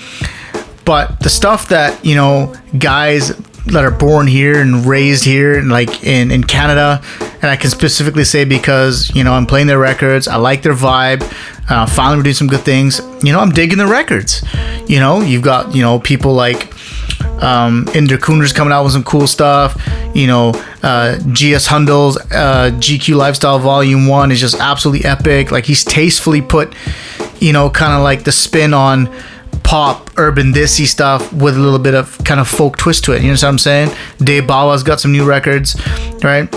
[0.85, 3.33] but the stuff that you know guys
[3.67, 7.03] that are born here and raised here and like in, in Canada.
[7.43, 10.75] And I can specifically say because you know I'm playing their records I like their
[10.75, 11.23] vibe
[11.69, 13.01] uh, finally we're doing some good things.
[13.23, 14.45] You know I'm digging the records.
[14.87, 16.73] You know you've got you know people like
[17.43, 18.21] um, Inder
[18.55, 19.81] coming out with some cool stuff.
[20.15, 20.51] You know
[20.83, 25.51] uh, GS Hundal's uh, GQ Lifestyle Volume 1 is just absolutely epic.
[25.51, 26.75] Like he's tastefully put
[27.41, 29.13] you know kind of like the spin on
[29.67, 33.21] pop, urban, thisy stuff with a little bit of kind of folk twist to it.
[33.21, 33.91] You know what I'm saying?
[34.19, 35.77] Dave Bawa's got some new records,
[36.23, 36.51] right?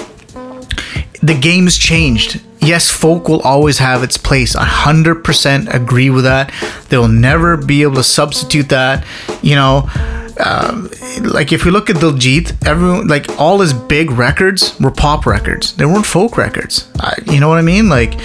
[1.22, 2.42] The game's changed.
[2.60, 4.56] Yes, folk will always have its place.
[4.56, 6.54] I 100% agree with that.
[6.90, 9.06] They'll never be able to substitute that.
[9.42, 9.90] You know,
[10.46, 10.90] um,
[11.22, 15.74] like if we look at Diljit, everyone like all his big records were pop records.
[15.74, 16.90] They weren't folk records.
[17.00, 17.90] I, you know what I mean?
[17.90, 18.20] Like,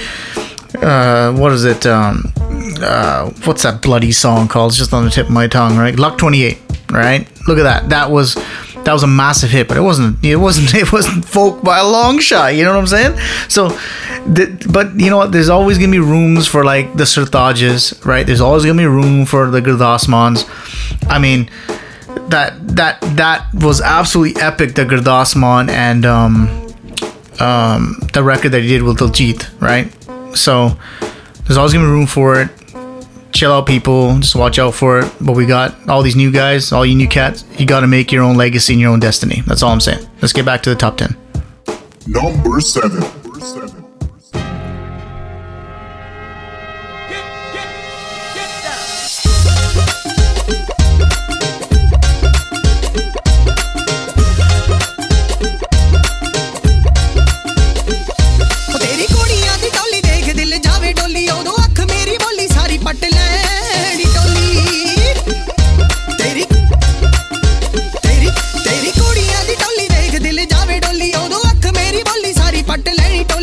[0.82, 1.87] uh, what is it?
[1.87, 2.32] Um,
[2.82, 4.72] uh, what's that bloody song called?
[4.72, 5.98] It's just on the tip of my tongue, right?
[5.98, 6.58] Lak 28,
[6.90, 7.28] right?
[7.46, 7.88] Look at that.
[7.90, 8.36] That was
[8.84, 11.84] that was a massive hit, but it wasn't it wasn't it wasn't folk by a
[11.84, 12.54] long shot.
[12.54, 13.18] You know what I'm saying?
[13.48, 13.68] So,
[14.70, 15.32] but you know what?
[15.32, 18.26] There's always gonna be rooms for like the Sartajes, right?
[18.26, 20.44] There's always gonna be room for the Gurdas Maans.
[21.08, 21.50] I mean,
[22.28, 24.74] that that that was absolutely epic.
[24.74, 26.48] The Gurdas Maan and um,
[27.40, 29.92] um, the record that he did with Diljit, right?
[30.36, 30.76] So
[31.46, 32.50] there's always gonna be room for it.
[33.35, 34.16] Chill out, people.
[34.20, 35.12] Just watch out for it.
[35.20, 37.45] But we got all these new guys, all you new cats.
[37.59, 39.43] You got to make your own legacy and your own destiny.
[39.47, 40.07] That's all I'm saying.
[40.22, 41.16] Let's get back to the top ten.
[42.07, 43.01] Number seven.
[43.01, 43.23] Number seven.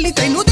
[0.03, 0.50] al y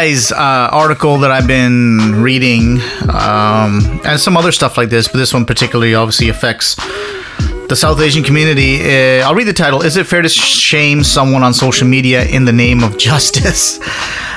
[0.00, 2.80] guys, uh, article that I've been reading,
[3.10, 6.74] um, and some other stuff like this, but this one particularly obviously affects
[7.68, 8.80] the South Asian community.
[8.80, 9.82] Uh, I'll read the title.
[9.82, 13.78] Is it fair to shame someone on social media in the name of justice?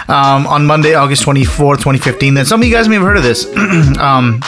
[0.10, 2.34] um, on Monday, August 24th, 2015.
[2.34, 3.46] Then some of you guys may have heard of this.
[3.56, 4.42] um,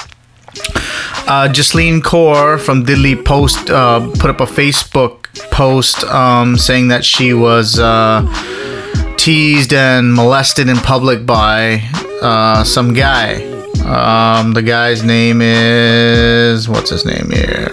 [1.27, 7.05] uh, Jasleen Kaur from Diddley Post uh, put up a Facebook post um, saying that
[7.05, 8.21] she was uh,
[9.25, 11.81] teased and molested in public by
[12.21, 13.33] uh, some guy.
[13.83, 17.69] Um, the guy's name is what's his name here?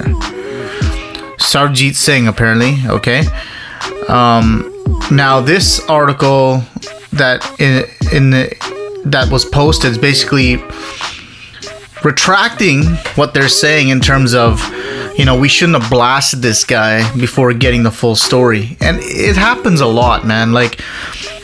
[1.37, 2.77] Sarjeet Singh, apparently.
[2.87, 3.25] Okay.
[4.09, 4.73] Um,
[5.11, 6.63] now this article
[7.13, 7.85] that in
[8.17, 10.57] in the, that was posted is basically
[12.03, 12.85] retracting
[13.15, 14.59] what they're saying in terms of
[15.19, 19.37] you know we shouldn't have blasted this guy before getting the full story and it
[19.37, 20.81] happens a lot man like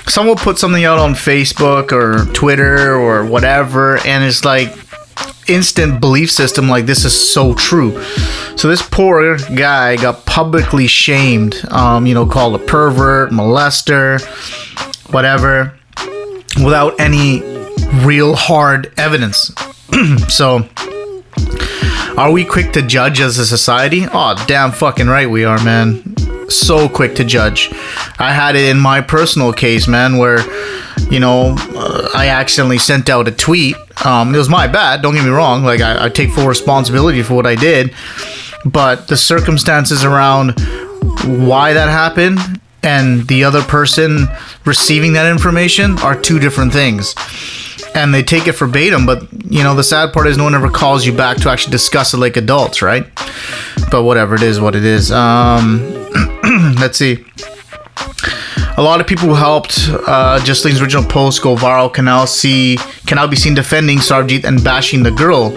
[0.09, 4.75] someone put something out on facebook or twitter or whatever and it's like
[5.49, 8.01] instant belief system like this is so true.
[8.57, 14.21] So this poor guy got publicly shamed um, you know called a pervert molester
[15.13, 15.75] whatever
[16.63, 17.43] without any
[18.05, 19.53] real hard evidence.
[20.29, 20.69] So
[22.17, 24.05] are we quick to judge as a society?
[24.13, 26.15] Oh damn fucking right we are man
[26.49, 27.71] so quick to judge.
[28.19, 30.41] I had it in my personal case man where
[31.11, 33.77] you know uh, i accidentally sent out a tweet.
[34.05, 37.23] Um, it was my bad don't get me wrong like I, I take full responsibility
[37.23, 37.93] for what i did
[38.65, 40.59] but the circumstances around
[41.25, 42.39] why that happened
[42.83, 44.29] and the other person
[44.65, 47.15] receiving that information are two different things
[47.95, 50.71] and they take it verbatim but you know the sad part is no one ever
[50.71, 53.07] calls you back to actually discuss it like adults right?
[53.91, 55.11] But whatever it is what it is.
[55.11, 55.81] Um
[56.79, 57.25] let's see.
[58.77, 62.77] A lot of people who helped uh, Jasleen's original post go viral can now see
[63.07, 65.53] can now be seen defending Sarjeet and bashing the girl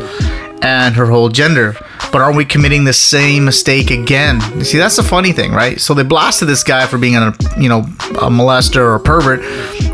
[0.64, 1.76] and her whole gender.
[2.12, 4.42] But are we committing the same mistake again?
[4.56, 5.80] You see, that's the funny thing, right?
[5.80, 9.42] So they blasted this guy for being a you know a molester or a pervert.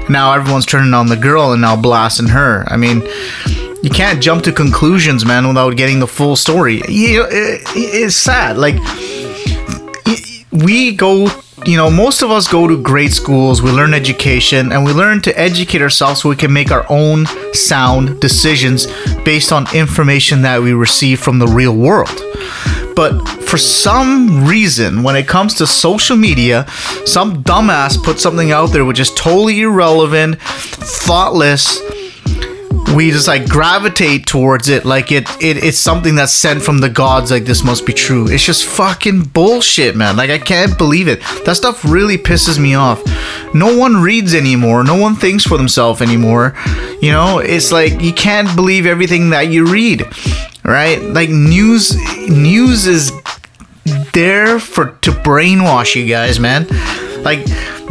[0.10, 2.66] Now everyone's turning on the girl and now blasting her.
[2.68, 3.02] I mean,
[3.84, 6.82] you can't jump to conclusions, man, without getting the full story.
[6.88, 8.58] You know, it, it's sad.
[8.58, 8.76] Like
[10.52, 11.28] we go
[11.68, 15.22] you know most of us go to great schools we learn education and we learn
[15.22, 18.88] to educate ourselves so we can make our own sound decisions
[19.26, 22.22] based on information that we receive from the real world.
[22.96, 26.66] But for some reason when it comes to social media
[27.06, 31.82] some dumbass put something out there which is totally irrelevant thoughtless
[32.96, 36.90] we just like gravitate towards it like it, it it's something that's sent from the
[36.90, 38.28] gods like this must be true.
[38.30, 40.16] It's just fucking bullshit man.
[40.18, 41.22] Like i can't believe it.
[41.46, 43.04] That stuff really pisses me off.
[43.54, 44.84] No one reads anymore.
[44.84, 46.56] No one thinks for themselves anymore.
[47.02, 50.06] You know it's like you can't believe everything that you read
[50.64, 51.02] right?
[51.02, 51.96] Like news
[52.30, 53.12] news is
[54.14, 56.68] there for to brainwash you guys man
[57.28, 57.46] like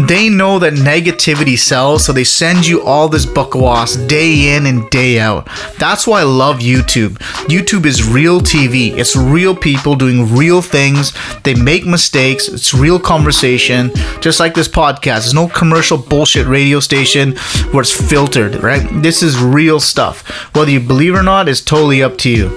[0.08, 4.88] they know that negativity sells, so they send you all this bakwas day in and
[4.88, 5.46] day out.
[5.78, 7.12] That's why I love YouTube.
[7.54, 8.96] YouTube is real TV.
[8.96, 11.12] It's real people doing real things.
[11.44, 12.48] They make mistakes.
[12.48, 15.20] It's real conversation, just like this podcast.
[15.24, 17.36] There's no commercial bullshit radio station
[17.72, 18.86] where it's filtered, right?
[19.02, 20.26] This is real stuff.
[20.54, 22.48] Whether you believe or not is totally up to you.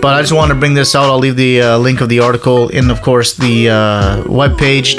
[0.00, 1.04] But I just want to bring this out.
[1.04, 4.98] I'll leave the uh, link of the article in, of course, the uh, webpage,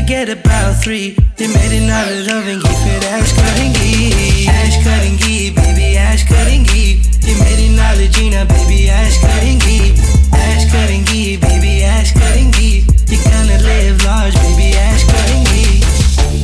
[0.00, 1.16] forget about three.
[1.36, 4.48] They made it out of oven, keep it ash cutting geek.
[4.48, 7.02] Ash cutting geek, baby, ash cutting geek.
[7.24, 9.96] They made it out of Gina, baby, ash cutting geek.
[10.32, 12.84] Ash cutting geek, baby, ash cutting geek.
[13.08, 15.82] You kinda live large, baby, ash cutting geek.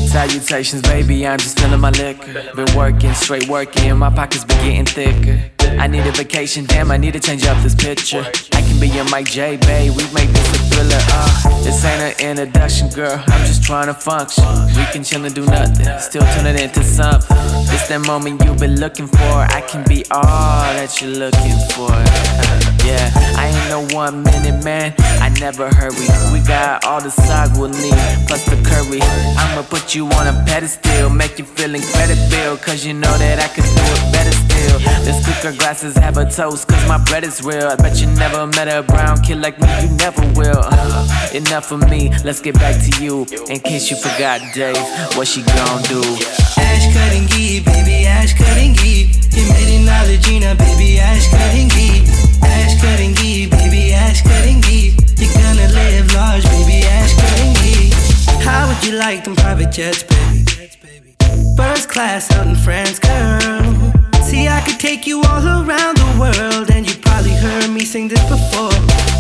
[0.09, 2.33] Salutations, baby, I'm just filling my liquor.
[2.57, 5.39] Been working, straight working, my pockets been getting thicker.
[5.79, 8.25] I need a vacation, damn, I need to change up this picture.
[8.73, 10.99] Can be your Mike J, babe, we make this a thriller.
[11.11, 14.47] Uh, this ain't an introduction, girl, I'm just trying to function.
[14.69, 17.37] We can chill and do nothing, still turn it into something.
[17.69, 21.93] This that moment you've been looking for, I can be all that you're looking for.
[22.89, 26.09] Yeah, I ain't no one minute man, I never hurry.
[26.33, 29.03] We got all the side we'll need, plus the curry.
[29.37, 33.49] I'ma put you on a pedestal, make you feel incredible, cause you know that I
[33.49, 34.79] could do it better still.
[35.05, 37.67] Let's our glasses, have a toast, cause my bread is real.
[37.67, 40.63] I bet you never met Met a brown kid like me, you never will.
[41.35, 43.27] Enough of me, let's get back to you.
[43.51, 44.77] In case you forgot, Dave,
[45.17, 45.99] what she gon' do?
[46.63, 49.11] Ash cutting gee, baby, ash cutting gee.
[49.35, 52.07] You made an allergina, baby, ash cutting gee.
[52.45, 54.95] Ash cutting gee, baby, ash cutting gee.
[55.19, 57.91] You're gonna live large, baby, ash cutting gee.
[58.45, 60.45] How would you like them private jets, baby?
[61.57, 63.93] First class out in France, girl.
[64.23, 68.08] See, I could take you all around the world and you probably heard me sing
[68.08, 68.74] this before.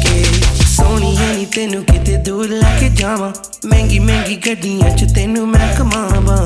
[0.05, 0.55] Yeah.
[0.77, 3.31] ਸੋਹਣੀ ਹੈ ਨੀ ਤੈਨੂੰ ਕਿਤੇ ਦੂਰ ਲੈ ਕੇ ਜਾਵਾਂ
[3.65, 6.37] ਮਹਿੰਗੀ ਮਹਿੰਗੀ ਗੱਡੀਆਂ ਚ ਤੈਨੂੰ ਮੈਂ ਕਮਾਵਾਂ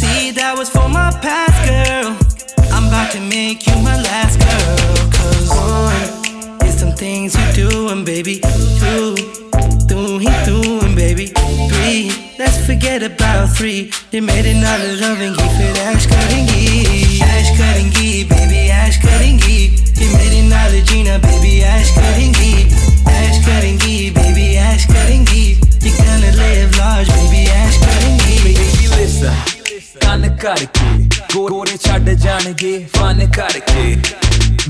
[0.00, 2.08] See that was for my past girl
[2.76, 8.04] I'm about to make you my last girl Cause one is some things you doing
[8.10, 8.36] baby
[8.80, 9.14] Two,
[9.87, 11.27] doing, doing baby.
[11.69, 13.91] Three, let's forget about three.
[14.11, 19.37] You made another loving you for ash cutting ghee Ash cutting ghee, baby, ash cutting
[19.37, 22.67] ghee You made another Gina, baby, ash cutting ghee
[23.07, 28.53] Ash cutting ghee, baby, ash cutting ghee You're gonna live large, baby, ash cutting ghee
[28.53, 29.62] Baby, listen
[30.02, 33.96] ਕੰਨ ਕਰਕੇ ਗੋਰੇ ਛੱਡ ਜਾਣਗੇ fun ਕਰਕੇ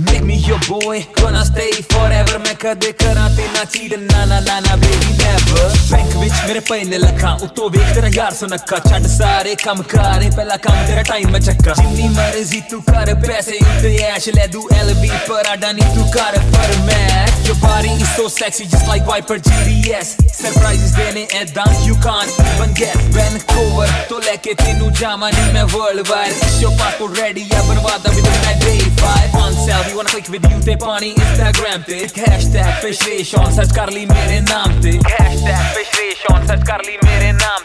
[0.00, 4.38] Make me your boy, gonna stay forever ਮੈਂ ਕਦੇ ਕਰਾਂ ਤੇ ਨਾ ਚੀੜ ਨਾ ਨਾ
[4.40, 8.78] ਨਾ ਨਾ baby never ਬੈਂਕ ਵਿੱਚ ਮੇਰੇ ਪਏ ਨੇ ਲੱਖਾਂ ਉਤੋਂ ਵੇਖ ਤੇਰਾ ਯਾਰ ਸੁਨੱਖਾ
[8.88, 13.58] ਛੱਡ ਸਾਰੇ ਕੰਮ ਕਾਰੇ ਪਹਿਲਾ ਕੰਮ ਤੇਰਾ ਟਾਈਮ ਮੈਂ ਚੱਕਾ ਜਿੰਨੀ ਮਰਜ਼ੀ ਤੂੰ ਕਰ ਪੈਸੇ
[13.62, 18.08] ਉੱਤੇ ਐਸ਼ ਲੈ ਦੂ ਐਲਬੀ ਪਰ ਆਡਾ ਨਹੀਂ ਤੂੰ ਕਰ ਪਰ ਮੈਂ Your body is
[18.14, 20.08] so sexy just like Viper GDS
[20.38, 25.67] Surprises ਦੇਣੇ ਐਦਾਂ you can't even guess Vancouver ਤੋਂ ਲੈ ਕੇ ਤੈਨੂੰ ਜਾਵਾਂ money, man,
[25.73, 26.31] worldwide.
[26.31, 27.41] Is your passport ready?
[27.41, 29.35] Yeah, बनवादा भी तुमने day five.
[29.35, 31.99] On sale, you wanna click with you ते पानी Instagram te.
[32.07, 36.87] Hashtag fish fish on search carly, ली मेरे नाम Hashtag fish fish on search carly,
[36.87, 37.61] ली मेरे नाम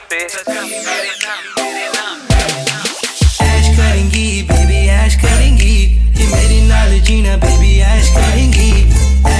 [3.79, 5.77] करेंगी, baby ash करेंगी.
[6.21, 9.38] ये मेरी नाल जीना, baby ash करेंगी.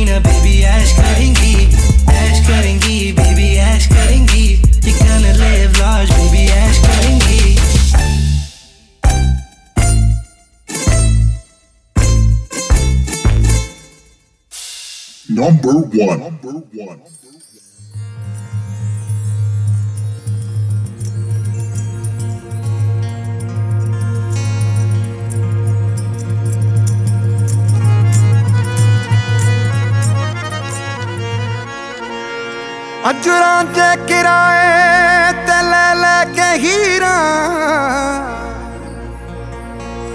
[0.00, 1.68] Gina, baby, ash cutting ghee.
[2.08, 4.30] Ash cutting ghee, baby, ash cutting.
[15.28, 16.18] Number one.
[16.18, 17.19] Number one.
[33.08, 37.14] ਅਜਰਾਂ ਤੇ ਕਿਰਾਏ ਤੇ ਲੈ ਲੈ ਕੇ ਹੀਰਾ।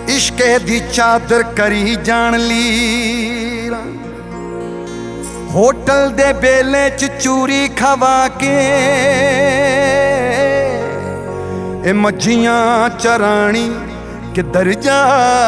[0.08, 3.82] ਇਸ਼ਕੇ ਦੀ ਚਾਦਰ ਕਰੀ ਜਾਣ ਲੀਰਾ।
[5.50, 8.54] ਹੋਟਲ ਦੇ ਬੇਲੇ ਚ ਚੂਰੀ ਖਵਾ ਕੇ
[11.86, 13.76] ਇਹ ਮੱਝੀਆਂ ਚਰਾਣੀ
[14.36, 15.02] ਕਿੱਧਰ ਜਾ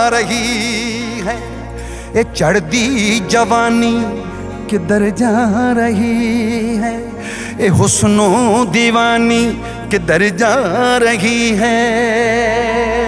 [0.09, 1.37] ਰਹੀ ਹੈ?
[2.15, 4.23] ਇਹ ਚੜਦੀ ਜਵਾਨੀ
[4.69, 5.31] किधर जा
[5.71, 6.95] रही है।
[7.59, 8.29] ए हुस्नो
[8.65, 9.43] दीवानी
[9.91, 10.53] किधर जा
[10.97, 13.06] रही है।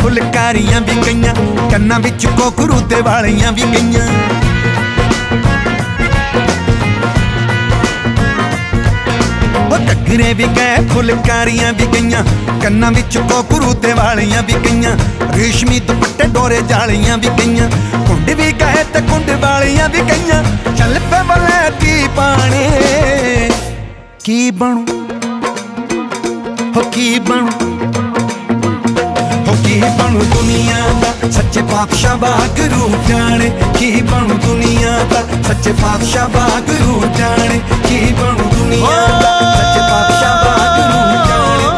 [0.00, 1.34] ਫੁਲਕਾਰੀਆਂ ਵੀ ਗਈਆਂ,
[1.70, 4.06] ਕੰਨਾਂ ਵਿੱਚ ਕੋਕਰੂ ਤੇ ਵਾਲੀਆਂ ਵੀ ਗਈਆਂ।
[9.66, 12.24] ਉਹ ਘੱਗਰੇ ਵੀ ਗਏ, ਫੁਲਕਾਰੀਆਂ ਵੀ ਗਈਆਂ,
[12.62, 14.96] ਕੰਨਾਂ ਵਿੱਚ ਕੋਕਰੂ ਤੇ ਵਾਲੀਆਂ ਵੀ ਗਈਆਂ,
[15.34, 17.68] ਰੇਸ਼ਮੀ ਦੁਪੱਟੇ ਡੋਰੇ ਜਾਲੀਆਂ ਵੀ ਗਈਆਂ,
[18.06, 20.42] ਕੁੰਡ ਵੀ ਗਏ ਤੇ ਕੁੰਡ ਵਾਲੀਆਂ ਵੀ ਗਈਆਂ।
[20.76, 22.68] ਚੱਲ ਪੇ ਬਲੈਤੀ ਪਾਣੀ,
[24.24, 24.86] ਕੀ ਬਣੂ?
[26.76, 27.81] ਹੋ ਕੀ ਬਣੂ?
[29.98, 33.48] बनू दुनिया का सच्चे पातशाह बागरू जाने
[34.46, 34.92] दुनिया
[37.18, 39.20] जाने, की बनू दुनिया का
[39.58, 41.68] सच्चे पातशाह बागरू जाने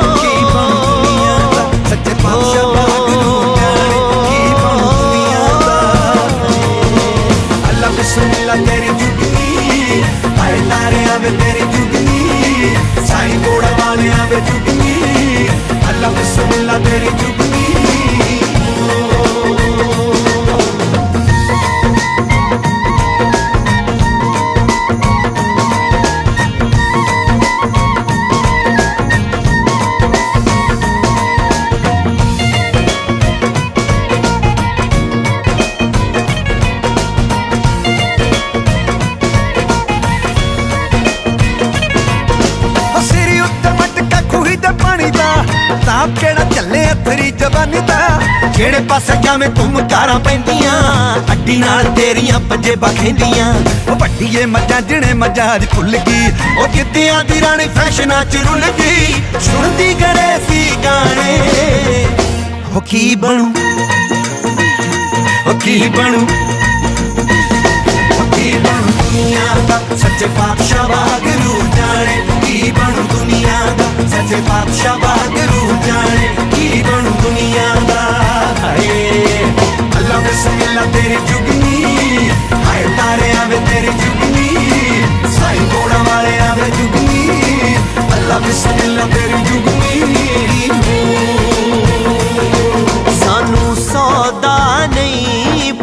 [3.60, 3.98] जाने,
[4.30, 5.34] की बनू दुनिया
[11.40, 12.20] तेरी जुगनी
[13.08, 14.94] साई बोड़ा जुगनी वाले आवे जुगनी।
[15.88, 17.63] अल्लाह बिस्मिल्लाह तेरी जुगनी।
[48.57, 50.73] ਜਿਹੜੇ ਪਾਸੇ ਜਾਵੇਂ ਤੂੰ ਕਾਰਾਂ ਪੈਂਦੀਆਂ
[51.33, 53.53] ਅੱਡੀ ਨਾਲ ਤੇਰੀਆਂ ਪੰਜੇ ਬਖੈਂਦੀਆਂ
[53.89, 58.63] ਉਹ ਵੱਡੀਏ ਮੱਝਾਂ ਜਿਹਨੇ ਮੱਝਾਂ ਅੱਜ ਭੁੱਲ ਗਈ ਉਹ ਜਿੱਦਿਆਂ ਦੀ ਰਾਣੀ ਫੈਸ਼ਨਾਂ ਚ ਰੁੱਲ
[58.79, 62.05] ਗਈ ਸੁਣਦੀ ਗੜੇ ਸੀ ਗਾਣੇ
[62.75, 63.53] ਉਹ ਕੀ ਬਣੂ
[65.47, 66.27] ਉਹ ਕੀ ਬਣੂ
[68.39, 75.77] ਕੀ ਬਣੂ ਦੁਨੀਆ ਦਾ ਸੱਚੇ ਪਾਤਸ਼ਾਹ ਵਾਹਿਗੁਰੂ ਜਾਣੇ ਕੀ ਬਣੂ ਦੁਨੀਆ ਦਾ ਸੱਚੇ ਪਾਤਸ਼ਾਹ ਵਾਹਿਗੁਰੂ
[75.87, 78.32] ਜਾਣੇ ਕੀ ਬਣੂ ਦੁਨੀਆ ਦਾ
[78.63, 79.43] ਹਾਏ
[79.97, 82.29] ਅੱਲਾ ਬਿਸਮਿਲ੍ਲਾ ਤੇਰੀ ਜੁਗਨੀ
[82.65, 84.49] ਹਾਏ ਤਾਰੇ ਆਵੇ ਤੇਰੀ ਜੁਗਨੀ
[85.37, 87.75] ਸਾਈ ਕੋੜਾ ਵਾਲੇ ਆਵੇ ਜੁਗਨੀ
[88.13, 91.32] ਅੱਲਾ ਬਿਸਮਿਲ੍ਲਾ ਤੇਰੀ ਜੁਗਨੀ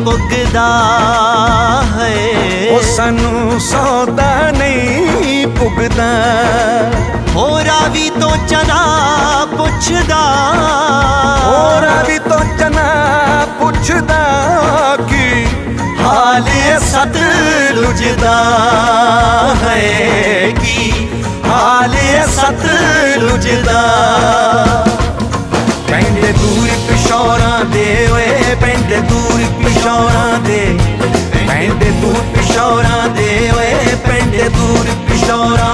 [0.05, 0.67] ਪੁੱਗਦਾ
[1.95, 2.13] ਹੈ।
[2.71, 6.07] ਉਹ ਸਾਨੂੰ ਸੌਦਾ ਨਹੀਂ ਪੁੱਗਦਾ
[7.35, 8.79] ਹੋਰਾ ਵੀ ਤੋਂ ਚਨਾ
[9.57, 10.21] ਪੁੱਛਦਾ।
[11.45, 12.87] ਹੋਰਾਂ ਵੀ ਤੋਂ ਚਨਾ
[13.59, 14.19] ਪੁੱਛਦਾ
[15.09, 15.45] ਕੀ
[15.99, 16.49] ਹਾਲ
[16.85, 17.17] ਸਤ
[17.73, 18.35] ਲੁਜਦਾ
[19.63, 21.07] ਹੈ ਕੀ
[21.47, 21.95] ਹਾਲ
[22.35, 22.65] ਸਤ
[23.17, 23.81] ਲੁਜਦਾ
[34.72, 35.70] نور بشارت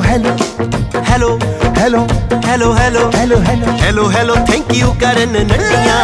[0.00, 0.36] hello hello
[1.08, 1.38] hello
[1.76, 2.06] hello
[2.46, 5.98] hello hello hello hello hello hello thank you ਕਰਨ ਨੱਟੀਆਂ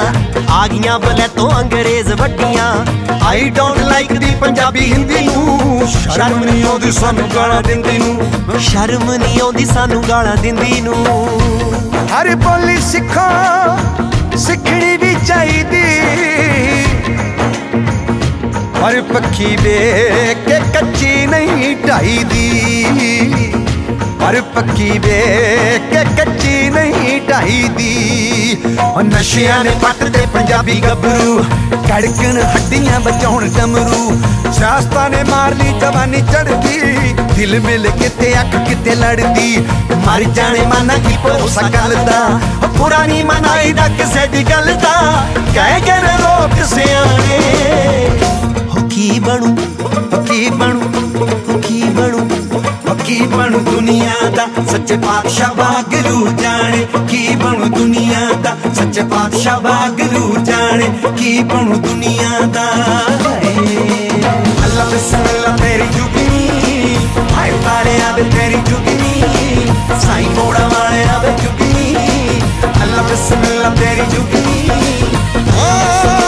[0.51, 2.67] ਆ ਗਈਆਂ ਬਲੇ ਤੋਂ ਅੰਗਰੇਜ਼ ਵੱਡੀਆਂ
[3.27, 9.13] ਆਈ ਡੋਂਟ ਲਾਈਕ ਦੀ ਪੰਜਾਬੀ ਹਿੰਦੀ ਨੂੰ ਸ਼ਰਮ ਨਹੀਂ ਆਉਂਦੀ ਸਾਨੂੰ ਗਾਲਾਂ ਦਿੰਦੀ ਨੂੰ ਸ਼ਰਮ
[9.13, 10.95] ਨਹੀਂ ਆਉਂਦੀ ਸਾਨੂੰ ਗਾਲਾਂ ਦਿੰਦੀ ਨੂੰ
[12.13, 15.83] ਹਰ ਬੋਲੀ ਸਿੱਖੋ ਸਿੱਖਣੀ ਵੀ ਚਾਹੀਦੀ
[18.81, 22.47] ਪਰ ਪੱਖੀ ਵੇਖ ਕੇ ਕੱਚੀ ਨਹੀਂ ਢਾਈਦੀ
[24.21, 31.43] ਪਰ ਪੱਕੀ ਵੇਖ ਕੇ ਕੱਚੀ ਨਹੀਂ ਢਾਈਦੀ ਉਹ ਨਸ਼ਿਆਂ ਨੇ ਪੱਟ ਤੇ ਪੰਜਾਬੀ ਗੱਭਰੂ,
[31.89, 34.21] ਕੜਕਣ ਹੱਡੀਆਂ ਬਚਾਉਣ ਡਮਰੂ
[34.53, 39.57] ਸਿਆਸਤਾਂ ਨੇ ਮਾਰ ਲਈ ਜਵਾਨੀ ਚੜਦੀ ਦਿਲ ਮਿਲ ਕਿਤੇ ਅੱਖ ਕਿਤੇ ਲੜਦੀ।
[40.07, 42.21] ਮਰ ਜਾਣੇ ਮਾਨਾ ਕੀ ਭਰੋਸਾ ਗੱਲ ਦਾ
[42.63, 44.95] ਉਹ ਪੁਰਾਣੀ ਮਨਾਈ ਦਾ ਕਿਸੇ ਦੀ ਗੱਲ ਦਾ।
[45.55, 47.39] ਕਹਿ ਕੇ ਨਾ ਲੋਕ ਸਿਆਣੇ
[48.69, 50.13] ਹੋ ਕੀ ਬਣੂ, ਉਹ ਕੀ ਬਣੂ?
[50.13, 50.81] ਹੋ ਕੀ ਬਣੂ
[51.23, 51.40] ਉਹ
[53.21, 54.47] ਕੀ ਬਣੂ ਦੁਨੀਆ ਦਾ?
[54.73, 58.57] ਸੱਚੇ ਪਾਤਸ਼ਾਹ ਵਾਹਿਗੁਰੂ ਜਾਣੇ। ਕੀ ਬਣੂ ਦੁਨੀਆ ਦਾ?
[58.75, 60.89] ਸੱਚੇ ਪਾਤਸ਼ਾਹ ਵਾਹਿਗੁਰੂ ਜਾਣੇ।
[61.19, 62.65] ਕੀ ਬਣੂ ਦੁਨੀਆ ਦਾ?
[64.65, 66.97] ਅੱਲਾ ਬਿਸਮਿਲ੍ਲਾ ਤੇਰੀ ਜੁਗਨੀ।
[67.37, 69.23] ਹਾਏ ਤਾਰੇ ਆਵੇ ਤੇਰੀ ਜੁਗਨੀ।
[70.03, 71.97] ਸਾਈ ਮੋੜਾ ਵਾਲੇ ਆਵੇ ਜੁਗਨੀ।
[72.83, 74.71] ਅੱਲਾ ਬਿਸਮਿਲ੍ਲਾ ਤੇਰੀ ਜੁਗਨੀ।
[75.37, 76.20] ਅੱਲਾ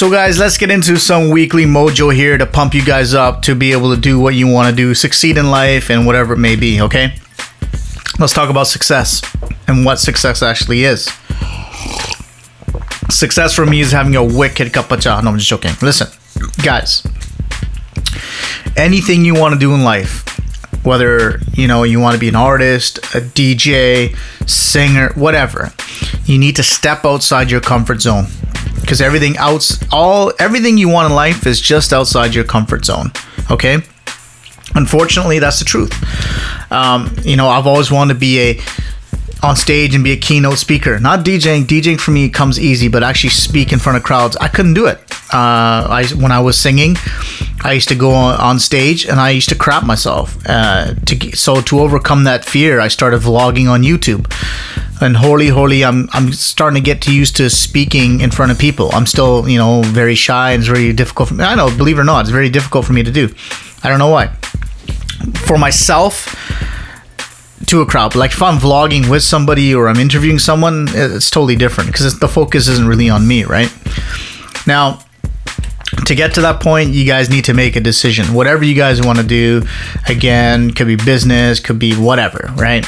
[0.00, 3.54] So, guys, let's get into some weekly mojo here to pump you guys up to
[3.54, 6.38] be able to do what you want to do, succeed in life, and whatever it
[6.38, 7.16] may be, okay?
[8.18, 9.20] Let's talk about success
[9.68, 11.04] and what success actually is.
[13.10, 15.20] Success for me is having a wicked cup of cha.
[15.20, 15.72] No, I'm just joking.
[15.82, 16.08] Listen,
[16.64, 17.06] guys,
[18.78, 20.24] anything you want to do in life,
[20.82, 24.16] whether you know you want to be an artist, a DJ,
[24.48, 25.74] singer, whatever,
[26.24, 28.28] you need to step outside your comfort zone
[28.90, 33.12] because everything outs all everything you want in life is just outside your comfort zone.
[33.48, 33.76] Okay.
[34.74, 35.92] Unfortunately, that's the truth.
[36.72, 38.60] Um, you know, I've always wanted to be a
[39.44, 40.98] on stage and be a keynote speaker.
[40.98, 41.66] Not DJing.
[41.66, 44.86] DJing for me comes easy, but actually speak in front of crowds, I couldn't do
[44.86, 44.98] it.
[45.32, 46.96] Uh, I when I was singing,
[47.62, 50.36] I used to go on, stage and I used to crap myself.
[50.46, 54.26] Uh, to so to overcome that fear, I started vlogging on YouTube.
[55.00, 58.58] And holy, holy, I'm I'm starting to get to used to speaking in front of
[58.58, 58.90] people.
[58.92, 61.44] I'm still, you know, very shy and it's very difficult for me.
[61.44, 63.34] I know, believe it or not, it's very difficult for me to do.
[63.82, 64.28] I don't know why.
[65.46, 66.36] For myself,
[67.66, 68.14] to a crowd.
[68.14, 72.28] Like if I'm vlogging with somebody or I'm interviewing someone, it's totally different because the
[72.28, 73.72] focus isn't really on me, right?
[74.66, 75.00] Now,
[76.06, 78.34] to get to that point, you guys need to make a decision.
[78.34, 79.62] Whatever you guys want to do,
[80.08, 82.84] again, could be business, could be whatever, right?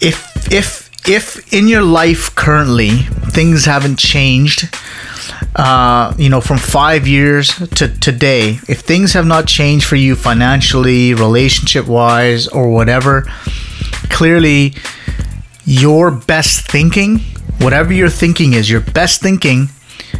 [0.00, 2.90] If if if in your life currently
[3.30, 4.68] things haven't changed,
[5.54, 10.16] uh, you know, from five years to today, if things have not changed for you
[10.16, 13.22] financially, relationship wise, or whatever,
[14.10, 14.74] clearly
[15.64, 17.18] your best thinking,
[17.58, 19.68] whatever your thinking is, your best thinking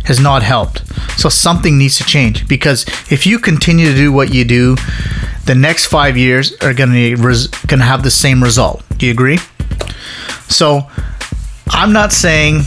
[0.05, 0.87] has not helped.
[1.19, 4.77] So something needs to change because if you continue to do what you do,
[5.47, 8.85] the next five years are going res- going to have the same result.
[8.99, 9.39] Do you agree?
[10.49, 10.89] So
[11.69, 12.63] I'm not saying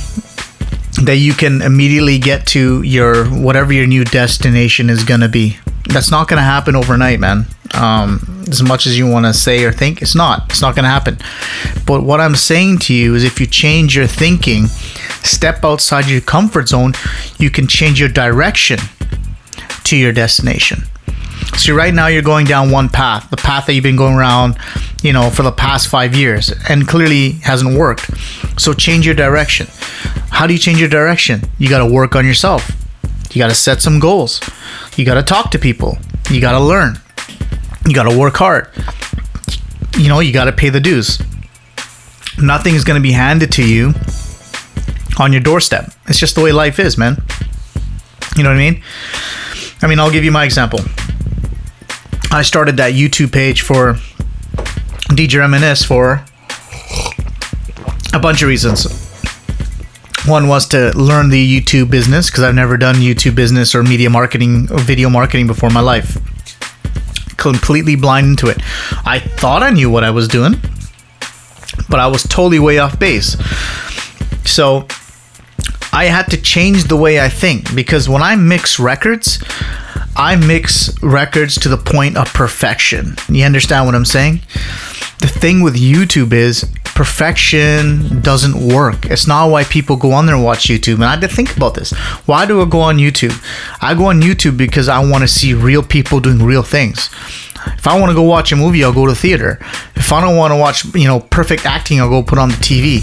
[1.03, 5.57] that you can immediately get to your whatever your new destination is going to be.
[5.87, 7.45] That's not going to happen overnight, man.
[7.73, 10.49] Um, as much as you want to say or think, it's not.
[10.49, 11.17] It's not going to happen.
[11.85, 16.21] But what I'm saying to you is if you change your thinking, step outside your
[16.21, 16.93] comfort zone,
[17.37, 18.79] you can change your direction
[19.85, 20.83] to your destination.
[21.57, 24.57] So right now you're going down one path, the path that you've been going around,
[25.03, 28.09] you know, for the past five years, and clearly hasn't worked.
[28.59, 29.67] So change your direction.
[30.29, 31.41] How do you change your direction?
[31.57, 32.71] You got to work on yourself.
[33.31, 34.39] You got to set some goals.
[34.95, 35.97] You got to talk to people.
[36.29, 36.97] You got to learn.
[37.85, 38.69] You got to work hard.
[39.97, 41.19] You know, you got to pay the dues.
[42.41, 43.93] Nothing is going to be handed to you
[45.19, 45.91] on your doorstep.
[46.07, 47.21] It's just the way life is, man.
[48.37, 48.83] You know what I mean?
[49.81, 50.79] I mean, I'll give you my example.
[52.31, 53.95] I started that YouTube page for
[55.09, 56.23] DJ Reminisce for
[58.13, 58.85] a bunch of reasons.
[60.27, 64.11] One was to learn the YouTube business because I've never done YouTube business or media
[64.11, 66.19] marketing or video marketing before in my life.
[67.37, 68.57] Completely blind into it.
[69.07, 70.53] I thought I knew what I was doing,
[71.89, 73.37] but I was totally way off base.
[74.45, 74.87] So
[75.91, 79.43] I had to change the way I think because when I mix records,
[80.15, 83.15] I mix records to the point of perfection.
[83.27, 84.41] You understand what I'm saying?
[85.19, 89.05] The thing with YouTube is perfection doesn't work.
[89.05, 90.95] It's not why people go on there and watch YouTube.
[90.95, 91.91] And I had to think about this.
[92.25, 93.33] Why do I go on YouTube?
[93.81, 97.09] I go on YouTube because I want to see real people doing real things.
[97.77, 99.59] If I want to go watch a movie, I'll go to theater.
[99.95, 102.55] If I don't want to watch, you know, perfect acting, I'll go put on the
[102.55, 103.01] TV.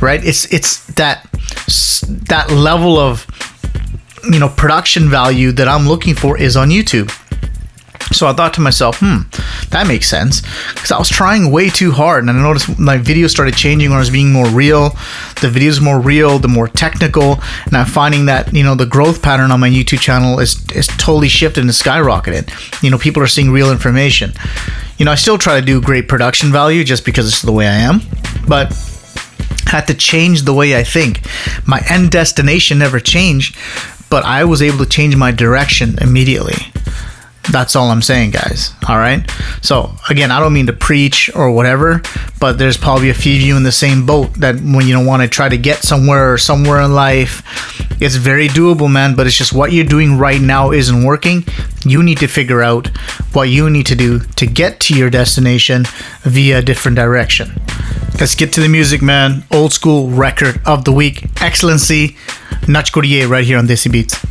[0.00, 0.24] Right?
[0.24, 1.26] It's it's that
[2.28, 3.26] that level of
[4.30, 7.10] you know production value that I'm looking for is on YouTube.
[8.12, 9.18] So I thought to myself, hmm,
[9.70, 10.42] that makes sense.
[10.74, 13.98] Because I was trying way too hard, and I noticed my videos started changing when
[13.98, 14.90] I was being more real.
[15.40, 19.22] The videos more real, the more technical, and I'm finding that you know the growth
[19.22, 22.82] pattern on my YouTube channel is is totally shifted and skyrocketed.
[22.82, 24.32] You know, people are seeing real information.
[24.98, 27.68] You know, I still try to do great production value just because it's the way
[27.68, 28.00] I am,
[28.48, 28.74] but
[29.70, 31.20] had to change the way I think.
[31.66, 33.56] My end destination never changed,
[34.10, 36.56] but I was able to change my direction immediately.
[37.50, 38.72] That's all I'm saying, guys.
[38.88, 39.28] All right.
[39.62, 42.02] So again, I don't mean to preach or whatever,
[42.38, 45.06] but there's probably a few of you in the same boat that when you don't
[45.06, 47.42] want to try to get somewhere or somewhere in life,
[48.00, 49.16] it's very doable, man.
[49.16, 51.44] But it's just what you're doing right now isn't working.
[51.84, 52.88] You need to figure out
[53.32, 55.84] what you need to do to get to your destination
[56.22, 57.60] via a different direction.
[58.20, 59.44] Let's get to the music, man.
[59.50, 62.16] Old school record of the week, XLNC,
[62.68, 64.29] Nach right here on Desi Beats.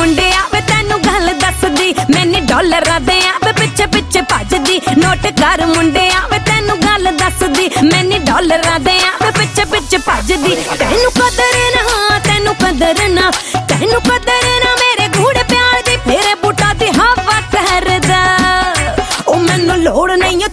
[0.00, 6.20] ਮੁੰਡਿਆ, ਵੇ ਤੈਨੂੰ ਗੱਲ ਦੱਸਦੀ, ਮੈਨੇ ਡਾਲਰਾਂ ਦੇ ਆਵੇ ਪਿੱਛੇ ਪਿੱਛੇ ਭੱਜਦੀ, note ਕਰ ਮੁੰਡਿਆ,
[6.30, 12.54] ਵੇ ਤੈਨੂੰ ਗੱਲ ਦੱਸਦੀ, ਮੈਨੇ ਡਾਲਰਾਂ ਦੇ ਆਵੇ ਪਿੱਛੇ ਪਿੱਛੇ ਭੱਜਦੀ। ਤੈਨੂੰ ਕਦਰ ਨਾ, ਤੈਨੂੰ
[12.54, 13.30] ਕਦਰ ਨਾ,
[13.68, 18.24] ਤੈਨੂੰ ਕਦਰ ਨਾ, ਮੇਰੇ ਗੂੜੇ ਪਿਆਰ ਦੀ ਫੇਰੇ ਬੂਟਾ ਦੀ ਹਵਾ ਕਰਦਾ
[19.28, 20.48] ਉਹ ਮੈਨੂੰ ਲੋੜ ਨਹੀਂ ਓ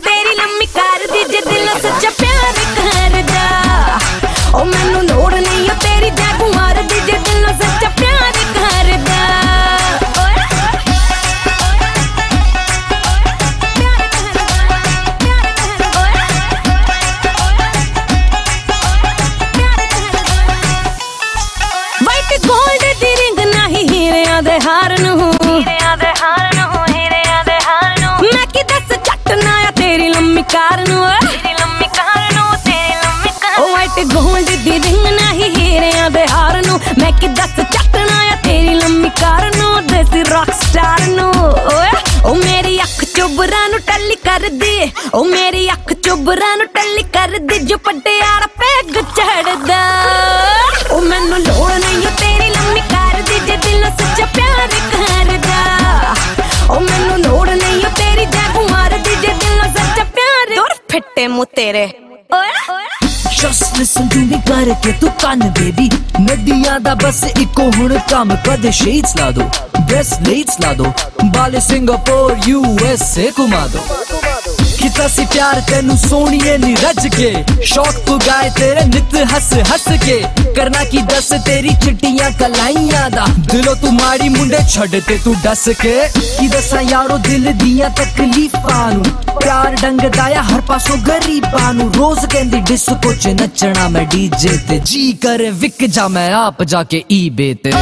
[30.53, 35.49] ਕਾਰ ਨੂੰ ਤੇਰੀ ਲੰਮੀ ਕਾਰ ਨੂੰ ਤੇਰੀ ਲੰਮੀ ਕਾਰ ਉਹ ਵਾਈਟ ਗੋਲਡ ਦੀ ਰਿੰਗ ਨਹੀਂ
[35.55, 37.59] ਹੀਰਿਆਂ ਦੇ ਹਾਰ ਨੂੰ। ਮੈਂ ਕੀ ਦੱਸ
[37.95, 39.87] ਨਾ ਆ ਤੇਰੀ ਲੰਮੀ ਕਾਰ ਨੂੰ?
[39.87, 41.91] ਦੇਸੀ ਰੌਕ ਸਟਾਰ ਨੂੰ। ਓਏ
[42.25, 47.77] ਉਹ ਮੇਰੀ ਅੱਖ ਚੁਬਰਾਂ ਨੂੰ ਟੱਲੀ ਕਰਦੀ। ਉਹ ਮੇਰੀ ਅੱਖ ਚੁਬਰਾਂ ਨੂੰ ਟੱਲੀ ਕਰਦੀ। ਜੋ
[47.77, 49.81] ਪਟਿਆਲਾ ਪੈਗ ਚੜਦਾ
[61.17, 61.85] फटे मुँह तेरे।
[63.37, 65.39] Just listen to me करके तू कान
[66.83, 69.43] दा बस इको, हुन काम कद शेड्स ला दो।
[69.79, 70.93] ब्रेसलेट्स ला दो।
[71.33, 78.49] बाले सिंगापुर यूएसए घुमा दो। ਕੀਤਾ ਸੀ ਪਿਆਰ ਤੈਨੂੰ ਸੋਹਣੀਏ ਨੀ ਰੱਜ ਕੇ। ਸ਼ੌਕ ਪੁਗਾਏ
[78.49, 80.23] ਤੇਰੇ ਨਿਤ ਹੱਸ ਹੱਸ ਕੇ।
[80.55, 85.67] ਕਰਨਾ ਕੀ ਦੱਸ ਤੇਰੀ ਚਿੱਟੀਆਂ ਕਲਾਈਆਂ ਦਾ। ਦਿਲੋਂ ਤੂੰ ਮਾੜੀ ਮੁੰਡੇ ਛੱਡ ਤੇ ਤੂੰ ਦੱਸ
[85.69, 85.95] ਕੇ।
[86.39, 89.03] ਕੀ ਦੱਸਾਂ ਯਾਰੋ ਦਿਲ ਦੀਆਂ ਤਕਲੀਫਾਂ ਨੂੰ।
[89.43, 94.79] ਪਿਆਰ ਡੰਗਦਾ ਆ ਹਰ ਪਾਸੋਂ ਗਰੀਬਾਂ ਨੂੰ। ਰੋਜ਼ ਕਹਿੰਦੀ ਡਿਸਕੋ ਚ ਨੱਚਣਾ ਮੈਂ ਡੀਜੇ ਤੇ।
[94.85, 97.73] ਜੀ ਕਰੇ ਵਿਕ ਜਾ ਮੈਂ ਆਪ ਜਾ ਕੇ ਈਬੇ ਤੇ।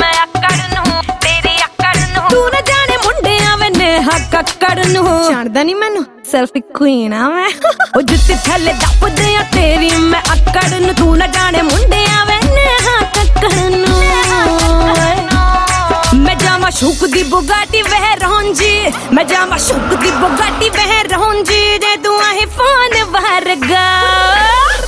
[0.00, 5.04] ਮੈਂ ਆਕੜ ਨੂੰ ਤੇਰੀ ਆਕੜ ਨੂੰ। ਤੂੰ ਨਾ ਜਾਣੇ ਮੁੰਡਿਆਂ ਵੇ ਨੇ ਹੱਕ ਕੱਕੜ ਨੂੰ।
[5.30, 7.50] ਜਾਣਦਾ ਨਹੀਂ ਮੈਨੂੰ ਸੈਲਫ ਕੁਈਨ ਆ ਮੈਂ।
[7.96, 13.00] ਉਹ ਜੁੱਤੀ ਥੱਲੇ ਦੱਬਦੇ ਆ ਤੇਰੀ ਮੈਂ ਅਕੜ ਨੂੰ। ਤੂੰ ਨਾ ਜਾਣੇ ਮੁੰਡਿਆਂ ਵੇ ਨੇਹਾ
[13.14, 13.98] ਟੱਕਰ ਨੂੰ।
[16.16, 21.96] ਮੈਂ ਜਾਵਾਂ ਸ਼ੁਕ ਦੀ ਬੁਗਾਟੀ ਵਹਿ ਰਹੁੰਜੀ। ਮੈਂ ਜਾਵਾਂ ਸ਼ੁਕ ਦੀ ਬੁਗਾਟੀ ਵਹਿ ਰਹੁੰਜੀ। ਜੇ
[22.04, 23.86] ਤੂੰ ਆਹੇ ਫੋਨ ਵਰਗਾ।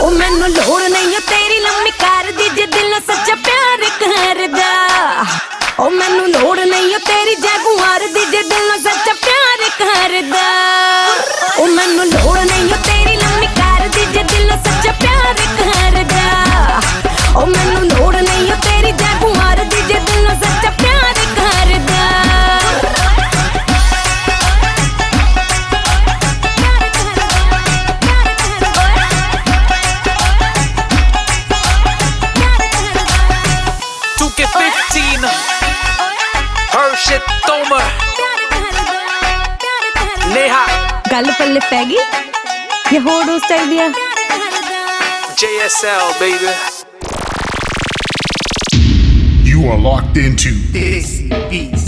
[0.01, 4.62] ਉਹ ਮੈਨੂੰ ਲੋੜ ਨਹੀਂ ਤੇਰੀ ਲੰਮੀ ਕਾਰ ਦੀ ਜੇ ਦਿਲ ਸੱਚਾ ਪਿਆਰ ਕਰਦਾ।
[5.81, 7.35] ਉਹ ਮੈਨੂੰ ਲੋੜ ਨਹੀਂ ਓ ਤੇਰੀ
[41.12, 41.98] ਗੱਲ ਪੱਲੇ ਪੈ ਗਈ
[42.94, 43.90] ਇਹ ਹੋਰ ਉਸ ਚਾਹੀਦੀ ਆ
[45.40, 46.54] JSL, baby.
[49.50, 51.12] You are locked into This
[51.52, 51.81] Beats.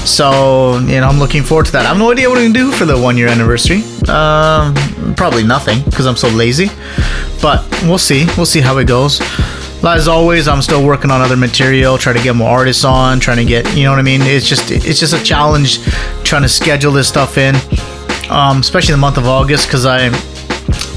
[0.01, 1.85] So, you know, I'm looking forward to that.
[1.85, 3.83] I have no idea what I'm going to do for the one year anniversary.
[4.09, 4.75] Um,
[5.15, 6.69] probably nothing because I'm so lazy.
[7.41, 8.27] But we'll see.
[8.37, 9.21] We'll see how it goes.
[9.87, 13.39] As always, I'm still working on other material, trying to get more artists on, trying
[13.39, 14.21] to get, you know what I mean?
[14.23, 15.85] It's just it's just a challenge
[16.25, 17.55] trying to schedule this stuff in.
[18.31, 20.09] Um, especially the month of August because I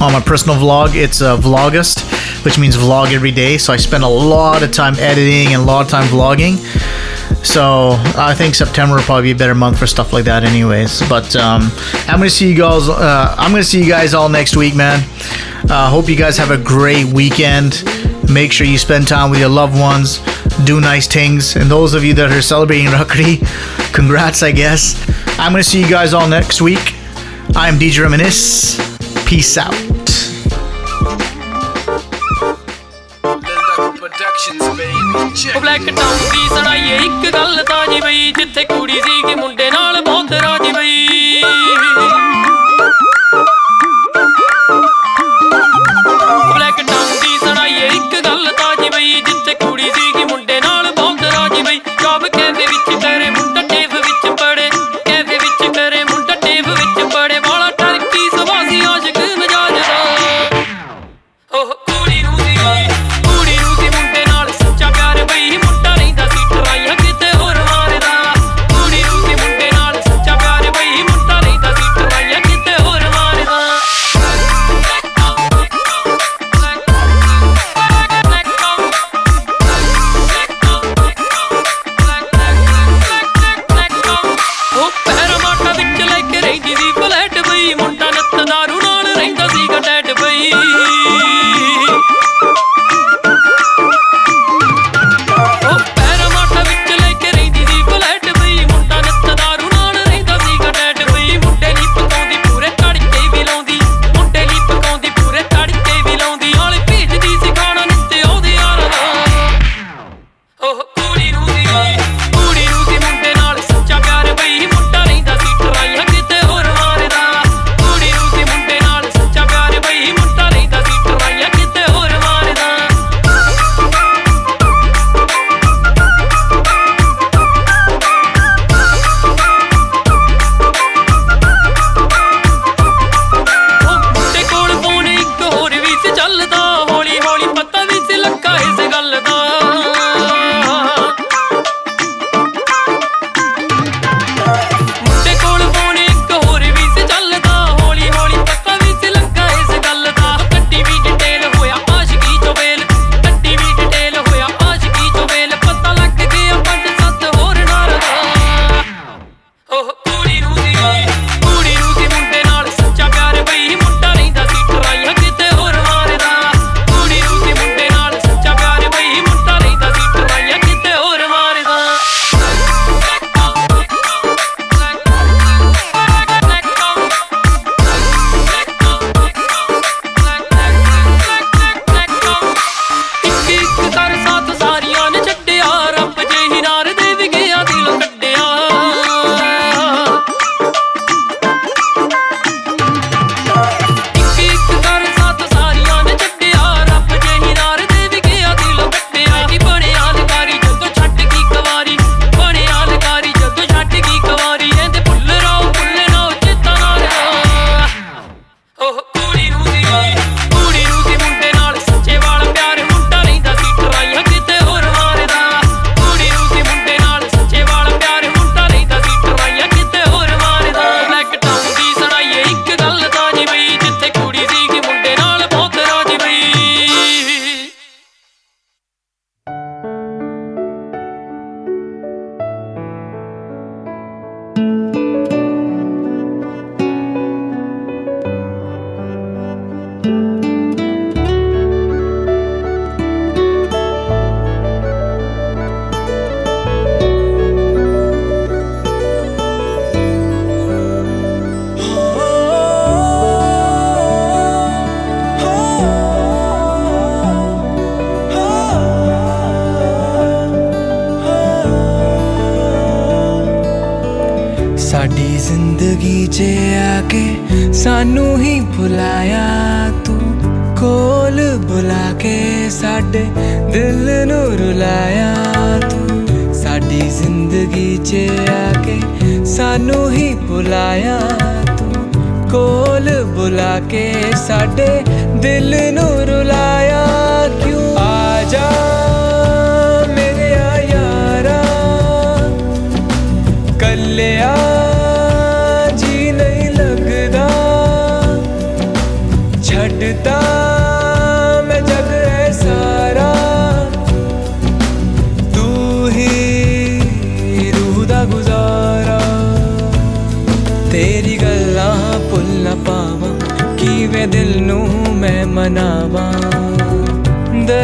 [0.01, 2.01] on my personal vlog, it's a vlogust,
[2.43, 3.57] which means vlog every day.
[3.57, 6.57] So I spend a lot of time editing and a lot of time vlogging.
[7.45, 11.07] So I think September will probably be a better month for stuff like that, anyways.
[11.07, 11.71] But um,
[12.07, 12.89] I'm gonna see you guys.
[12.89, 15.07] Uh, I'm gonna see you guys all next week, man.
[15.69, 17.83] Uh, hope you guys have a great weekend.
[18.31, 20.19] Make sure you spend time with your loved ones,
[20.63, 21.57] do nice things.
[21.57, 23.43] And those of you that are celebrating Rakhri,
[23.93, 24.95] congrats, I guess.
[25.37, 26.95] I'm going to see you guys all next week.
[27.55, 28.77] I'm DJ Reminisce.
[29.25, 29.75] Peace out.
[35.55, 39.01] ਉਹ black town ਦੀ ਸੜਾਈ ਇੱਕ ਗੱਲ ਤਾਂ ਜੀ ਬਈ ਜਿੱਥੇ ਕੁੜੀ
[39.35, 40.00] ਮੁੰਡੇ ਨਾਲ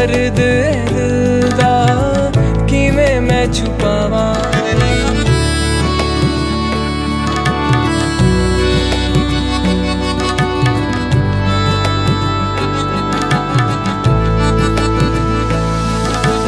[0.07, 2.31] ਦਰਦ ਦਿਲ ਦਾ
[2.67, 4.33] ਕਿਵੇਂ ਮੈਂ ਛੁਪਾਵਾਂ?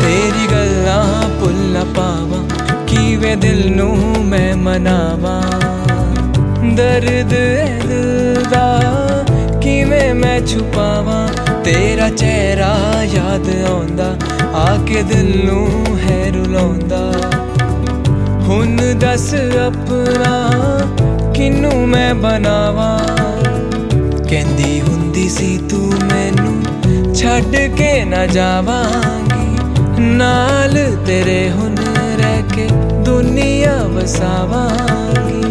[0.02, 2.44] ਤੇਰੀ ਗੱਲਾਂ ਭੁੱਲ ਨਾ ਪਾਵਾਂ,
[2.88, 5.42] ਕਿਵੇਂ ਦਿਲ ਨੂੰ ਮੈਂ ਮਨਾਵਾਂ?
[6.76, 9.26] ਦਰਦ ਦਿਲ ਦਾ
[9.62, 11.28] ਕਿਵੇਂ ਮੈਂ ਛੁਪਾਵਾਂ?
[11.64, 14.16] ਤੇਰਾ ਚਿਹਰਾ ਯਾਦ ਆਉਂਦਾ,
[14.56, 17.12] ਆ ਕੇ ਦਿਲ ਨੂੰ ਹੈ ਰੁਲਾਉਂਦਾ
[18.48, 19.34] ਹੁਣ ਦੱਸ
[19.66, 20.34] ਆਪਣਾ
[21.34, 23.00] ਕਿਨੂੰ ਮੈਂ ਬਣਾਵਾਂ?
[24.30, 30.78] ਕਹਿੰਦੀ ਹੁੰਦੀ ਸੀ, ਤੂੰ ਮੈਨੂੰ ਛੱਡ ਕੇ ਨਾ ਜਾਵਾਂਗੀ। ਨਾਲ
[31.08, 31.76] ਤੇਰੇ ਹੁਣ
[32.20, 32.68] ਰਹਿ ਕੇ
[33.06, 35.42] ਦੁਨੀਆ ਵਸਾਵਾਂਗੀ।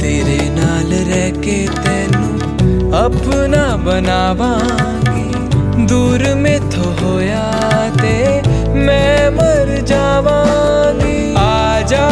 [0.00, 5.03] ਤੇਰੇ ਨਾਲ ਰਹਿ ਕੇ ਤੈਨੂੰ ਆਪਣਾ ਬਣਾਵਾਂਗੀ।
[5.88, 7.52] ਦੂਰ ਮੇਥੋਂ ਹੋਇਆ
[8.02, 8.42] ਤੇ
[8.74, 12.10] ਮੈਂ ਮਰ ਜਾਵਾਂਗੀ। ਆ ਜਾ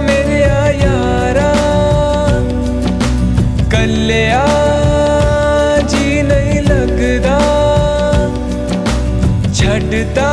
[0.00, 0.38] ਮੇਰੇ
[0.82, 1.54] ਯਾਰਾ।
[3.70, 4.46] ਕੱਲਿਆ
[5.88, 7.40] ਜੀ ਨਹੀਂ ਲੱਗਦਾ।
[9.54, 10.32] ਛੱਡਦਾ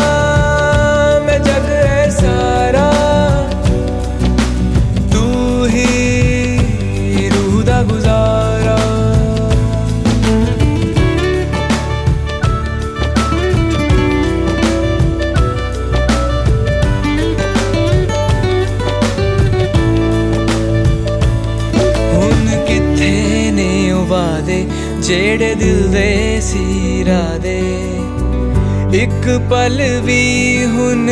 [25.14, 27.60] ਜਿਹੜੇ ਦਿਲ ਦੇ ਸੀ ਰਾਦੇ
[28.94, 31.10] ਇੱਕ ਪਲ ਵੀ ਹੁਣ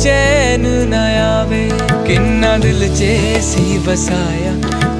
[0.00, 1.68] ਚੈਨ ਨਾ ਆਵੇ।
[2.06, 3.04] ਕਿੰਨਾ ਦਿਲ 'ਚ
[3.42, 4.52] ਸੀ ਵਸਾਇਆ,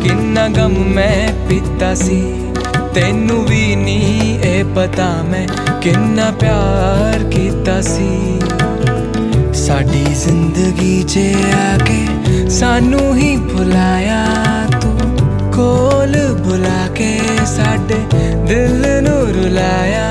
[0.03, 2.21] ਕਿੰਨਾ ਗਮ ਮੈਂ ਪੀਤਾ ਸੀ।
[2.95, 5.47] ਤੈਨੂੰ ਵੀ ਨਹੀਂ ਇਹ ਪਤਾ ਮੈਂ
[5.83, 8.39] ਕਿੰਨਾ ਪਿਆਰ ਕੀਤਾ ਸੀ।
[9.57, 11.19] ਸਾਡੀ ਜ਼ਿੰਦਗੀ 'ਚ
[11.55, 14.25] ਆ ਕੇ ਸਾਨੂੰ ਹੀ ਭੁਲਾਇਆ,
[14.81, 14.95] ਤੂੰ
[15.55, 18.05] ਕੋਲ ਬੁਲਾ ਕੇ ਸਾਡੇ
[18.47, 20.11] ਦਿਲ ਨੂੰ ਰੁਲਾਇਆ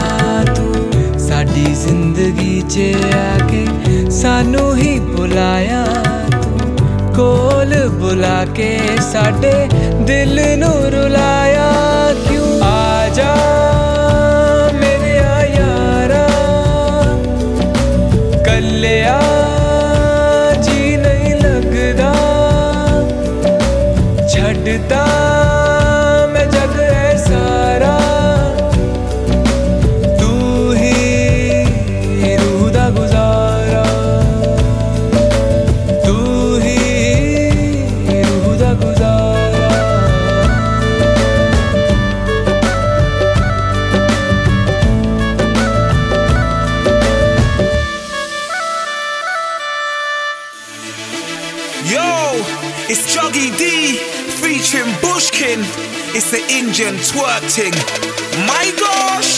[0.56, 2.80] ਤੂੰ, ਸਾਡੀ ਜ਼ਿੰਦਗੀ 'ਚ
[3.16, 3.66] ਆ ਕੇ
[4.12, 5.86] ਸਾਨੂੰ ਹੀ ਭੁਲਾਇਆ
[6.32, 6.78] ਤੂੰ।
[7.16, 8.78] ਕੋਲ ਬੁਲਾ ਕੇ
[9.12, 9.54] ਸਾਡੇ
[10.02, 11.72] ਦਿਲ ਨੂੰ ਰੁਲਾਇਆ
[56.35, 57.75] the Indian twerk thing.
[58.47, 59.31] My gosh!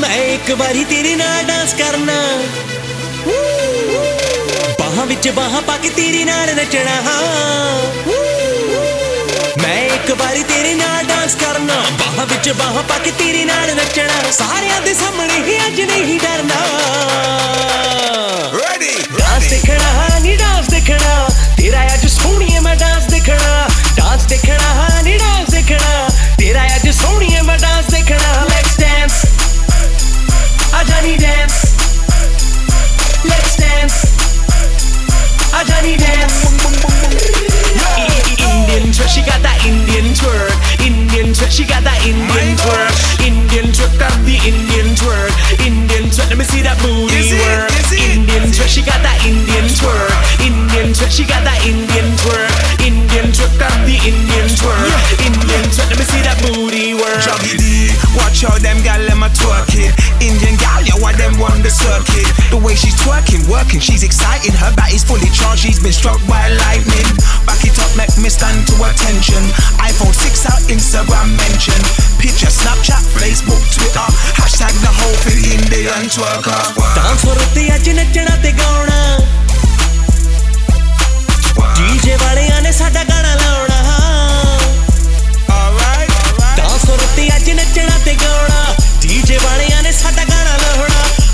[0.00, 2.14] ਮੈਂ ਇੱਕ ਵਾਰੀ ਤੇਰੇ ਨਾਲ ਡਾਂਸ ਕਰਨਾ
[4.78, 6.96] ਬਾਹਾਂ ਵਿੱਚ ਬਾਹਾਂ ਪਾ ਕੇ ਤੇਰੇ ਨਾਲ ਨੱਚਣਾ
[9.62, 14.30] ਮੈਂ ਇੱਕ ਵਾਰੀ ਤੇਰੇ ਨਾਲ ਡਾਂਸ ਕਰਨਾ ਬਾਹਾਂ ਵਿੱਚ ਬਾਹਾਂ ਪਾ ਕੇ ਤੇਰੇ ਨਾਲ ਨੱਚਣਾ
[14.38, 16.60] ਸਾਰਿਆਂ ਦੇ ਸਾਹਮਣੇ ਹੀ ਅੱਜ ਨਹੀਂ ਡਰਨਾ
[18.52, 18.94] Ready?
[19.18, 25.49] ਡਾਂਸ ਦੇਖਣਾ ਨੀ ਡਾਂਸ ਦੇਖਣਾ ਤੇਰਾ ਅੱਜ ਸੋਹਣੀਏ ਮੈਂ ਡਾਂਸ ਦੇਖਣਾ ਡਾਂਸ ਦੇਖਣਾ ਨੀ dance
[41.51, 42.95] she got that Indian twerk.
[43.19, 45.35] Indian twerk, got the Indian twerk.
[45.59, 47.67] Indian twerk, let me see that booty work.
[47.91, 50.15] Indian twerk, she got that Indian twerk.
[50.39, 52.55] Indian twerk, she got that Indian twerk.
[52.79, 54.95] Indian twerk, got the Indian twerk.
[55.19, 57.19] Indian twerk, let me see that booty work.
[57.19, 60.00] Juggy D, watch how them gal them a twerk it
[61.20, 62.24] them run the circuit.
[62.50, 64.52] The way she's twerking, working, she's exciting.
[64.52, 67.06] Her body's fully charged, she's been struck by lightning.
[67.44, 69.42] Back it up, make me stand to attention.
[69.82, 71.78] iPhone 6 out, Instagram mention.
[72.20, 74.06] Picture, Snapchat, Facebook, Twitter.
[74.40, 76.62] Hashtag the whole thing Indian twerker.
[76.96, 79.18] Dance floor ਉੱਤੇ ਅੱਜ ਨੱਚਣਾ ਤੇ ਗਾਉਣਾ
[81.76, 83.80] DJ ਵਾਲਿਆਂ ਨੇ ਸਾਡਾ ਗਾਣਾ ਲਾਉਣਾ
[86.56, 90.24] ਡਾਂਸ ਫਲੋਰ ਉੱਤੇ ਅੱਜ ਨੱਚਣਾ ਤੇ ਗਾਉਣਾ ਡੀਜੇ ਵਾਲਿਆਂ ਨੇ ਸਾਡਾ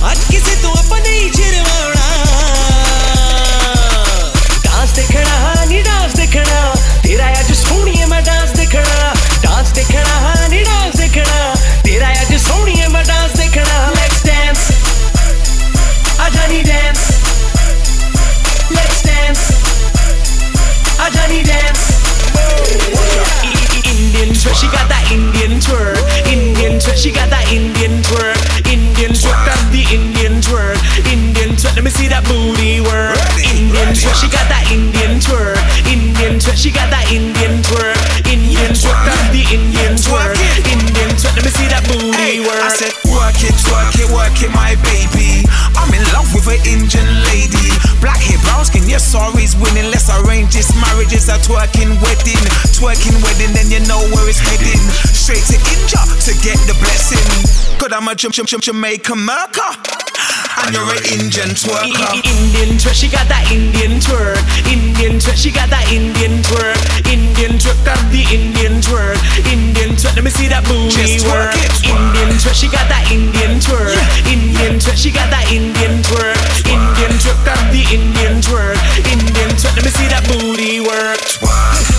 [0.03, 2.05] आज किसे तो अपने ही चिरवाना।
[4.65, 9.13] डांस देखना नी डांस देखना। तेरा आज सोनी मैं डांस देखना।
[9.43, 11.53] डांस देखना नी डांस देखना।
[11.85, 14.59] तेरा आज सोनी मैं डांस देखना। लेट्स डांस
[16.21, 16.99] आजा नी डांस
[18.71, 19.39] लेट्स डांस
[21.01, 21.85] आजा नी dance
[23.87, 25.97] Indian twirl, she got that Indian twirl.
[26.33, 28.36] Indian twirl, she got that Indian twirl.
[31.87, 33.15] Me see that booty work.
[33.39, 35.55] Indian twerk, she got that Indian twerk.
[35.87, 37.95] Indian twerk, she got that Indian twerk.
[38.27, 40.35] Indian twerk, that's the Indian twerk.
[40.67, 42.59] Indian twerk, let me see that booty work.
[42.59, 45.47] I said, work it, twerk it, work it, my baby.
[45.79, 47.71] I'm in love with an Indian lady.
[48.03, 49.89] Black hair, brown skin, sorry's winning.
[49.91, 52.41] Let's arrange this marriage, it's a twerking wedding.
[52.75, 54.81] Twerking wedding, then you know where it's heading.
[55.13, 57.23] Straight to India to get the blessing.
[57.79, 59.71] Cause I'm a Jam- Jam- Jam- Jamaican merker.
[60.65, 62.09] And you're an Indian twerker.
[62.25, 64.41] Indian twerk, she got that Indian twerk.
[64.65, 66.81] Indian twerk, she got that Indian twerk.
[67.05, 69.21] Indian twerk, got the Indian twerk.
[69.45, 71.53] Indian twerk, let me see that booty work.
[71.85, 73.93] Indian twerk, she got that Indian twerk.
[74.25, 76.41] Indian twerk, she got that Indian twerk.
[76.65, 78.81] Indian twerk, got the Indian twerk.
[79.11, 81.19] Indian twerk, let me see that booty work.
[81.21, 81.96] Every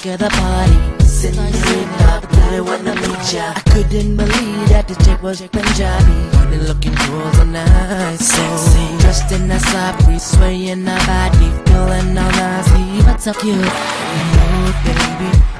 [0.00, 1.04] back of the party.
[1.04, 3.52] Sitting there, up, I wanna meet ya.
[3.54, 6.16] I couldn't believe that the chick was Punjabi.
[6.50, 8.42] Been looking cool tonight, so
[9.00, 13.56] dressed in a sabri, swaying her body, feeling all nasty, but so cute.
[13.56, 15.59] Oh, baby,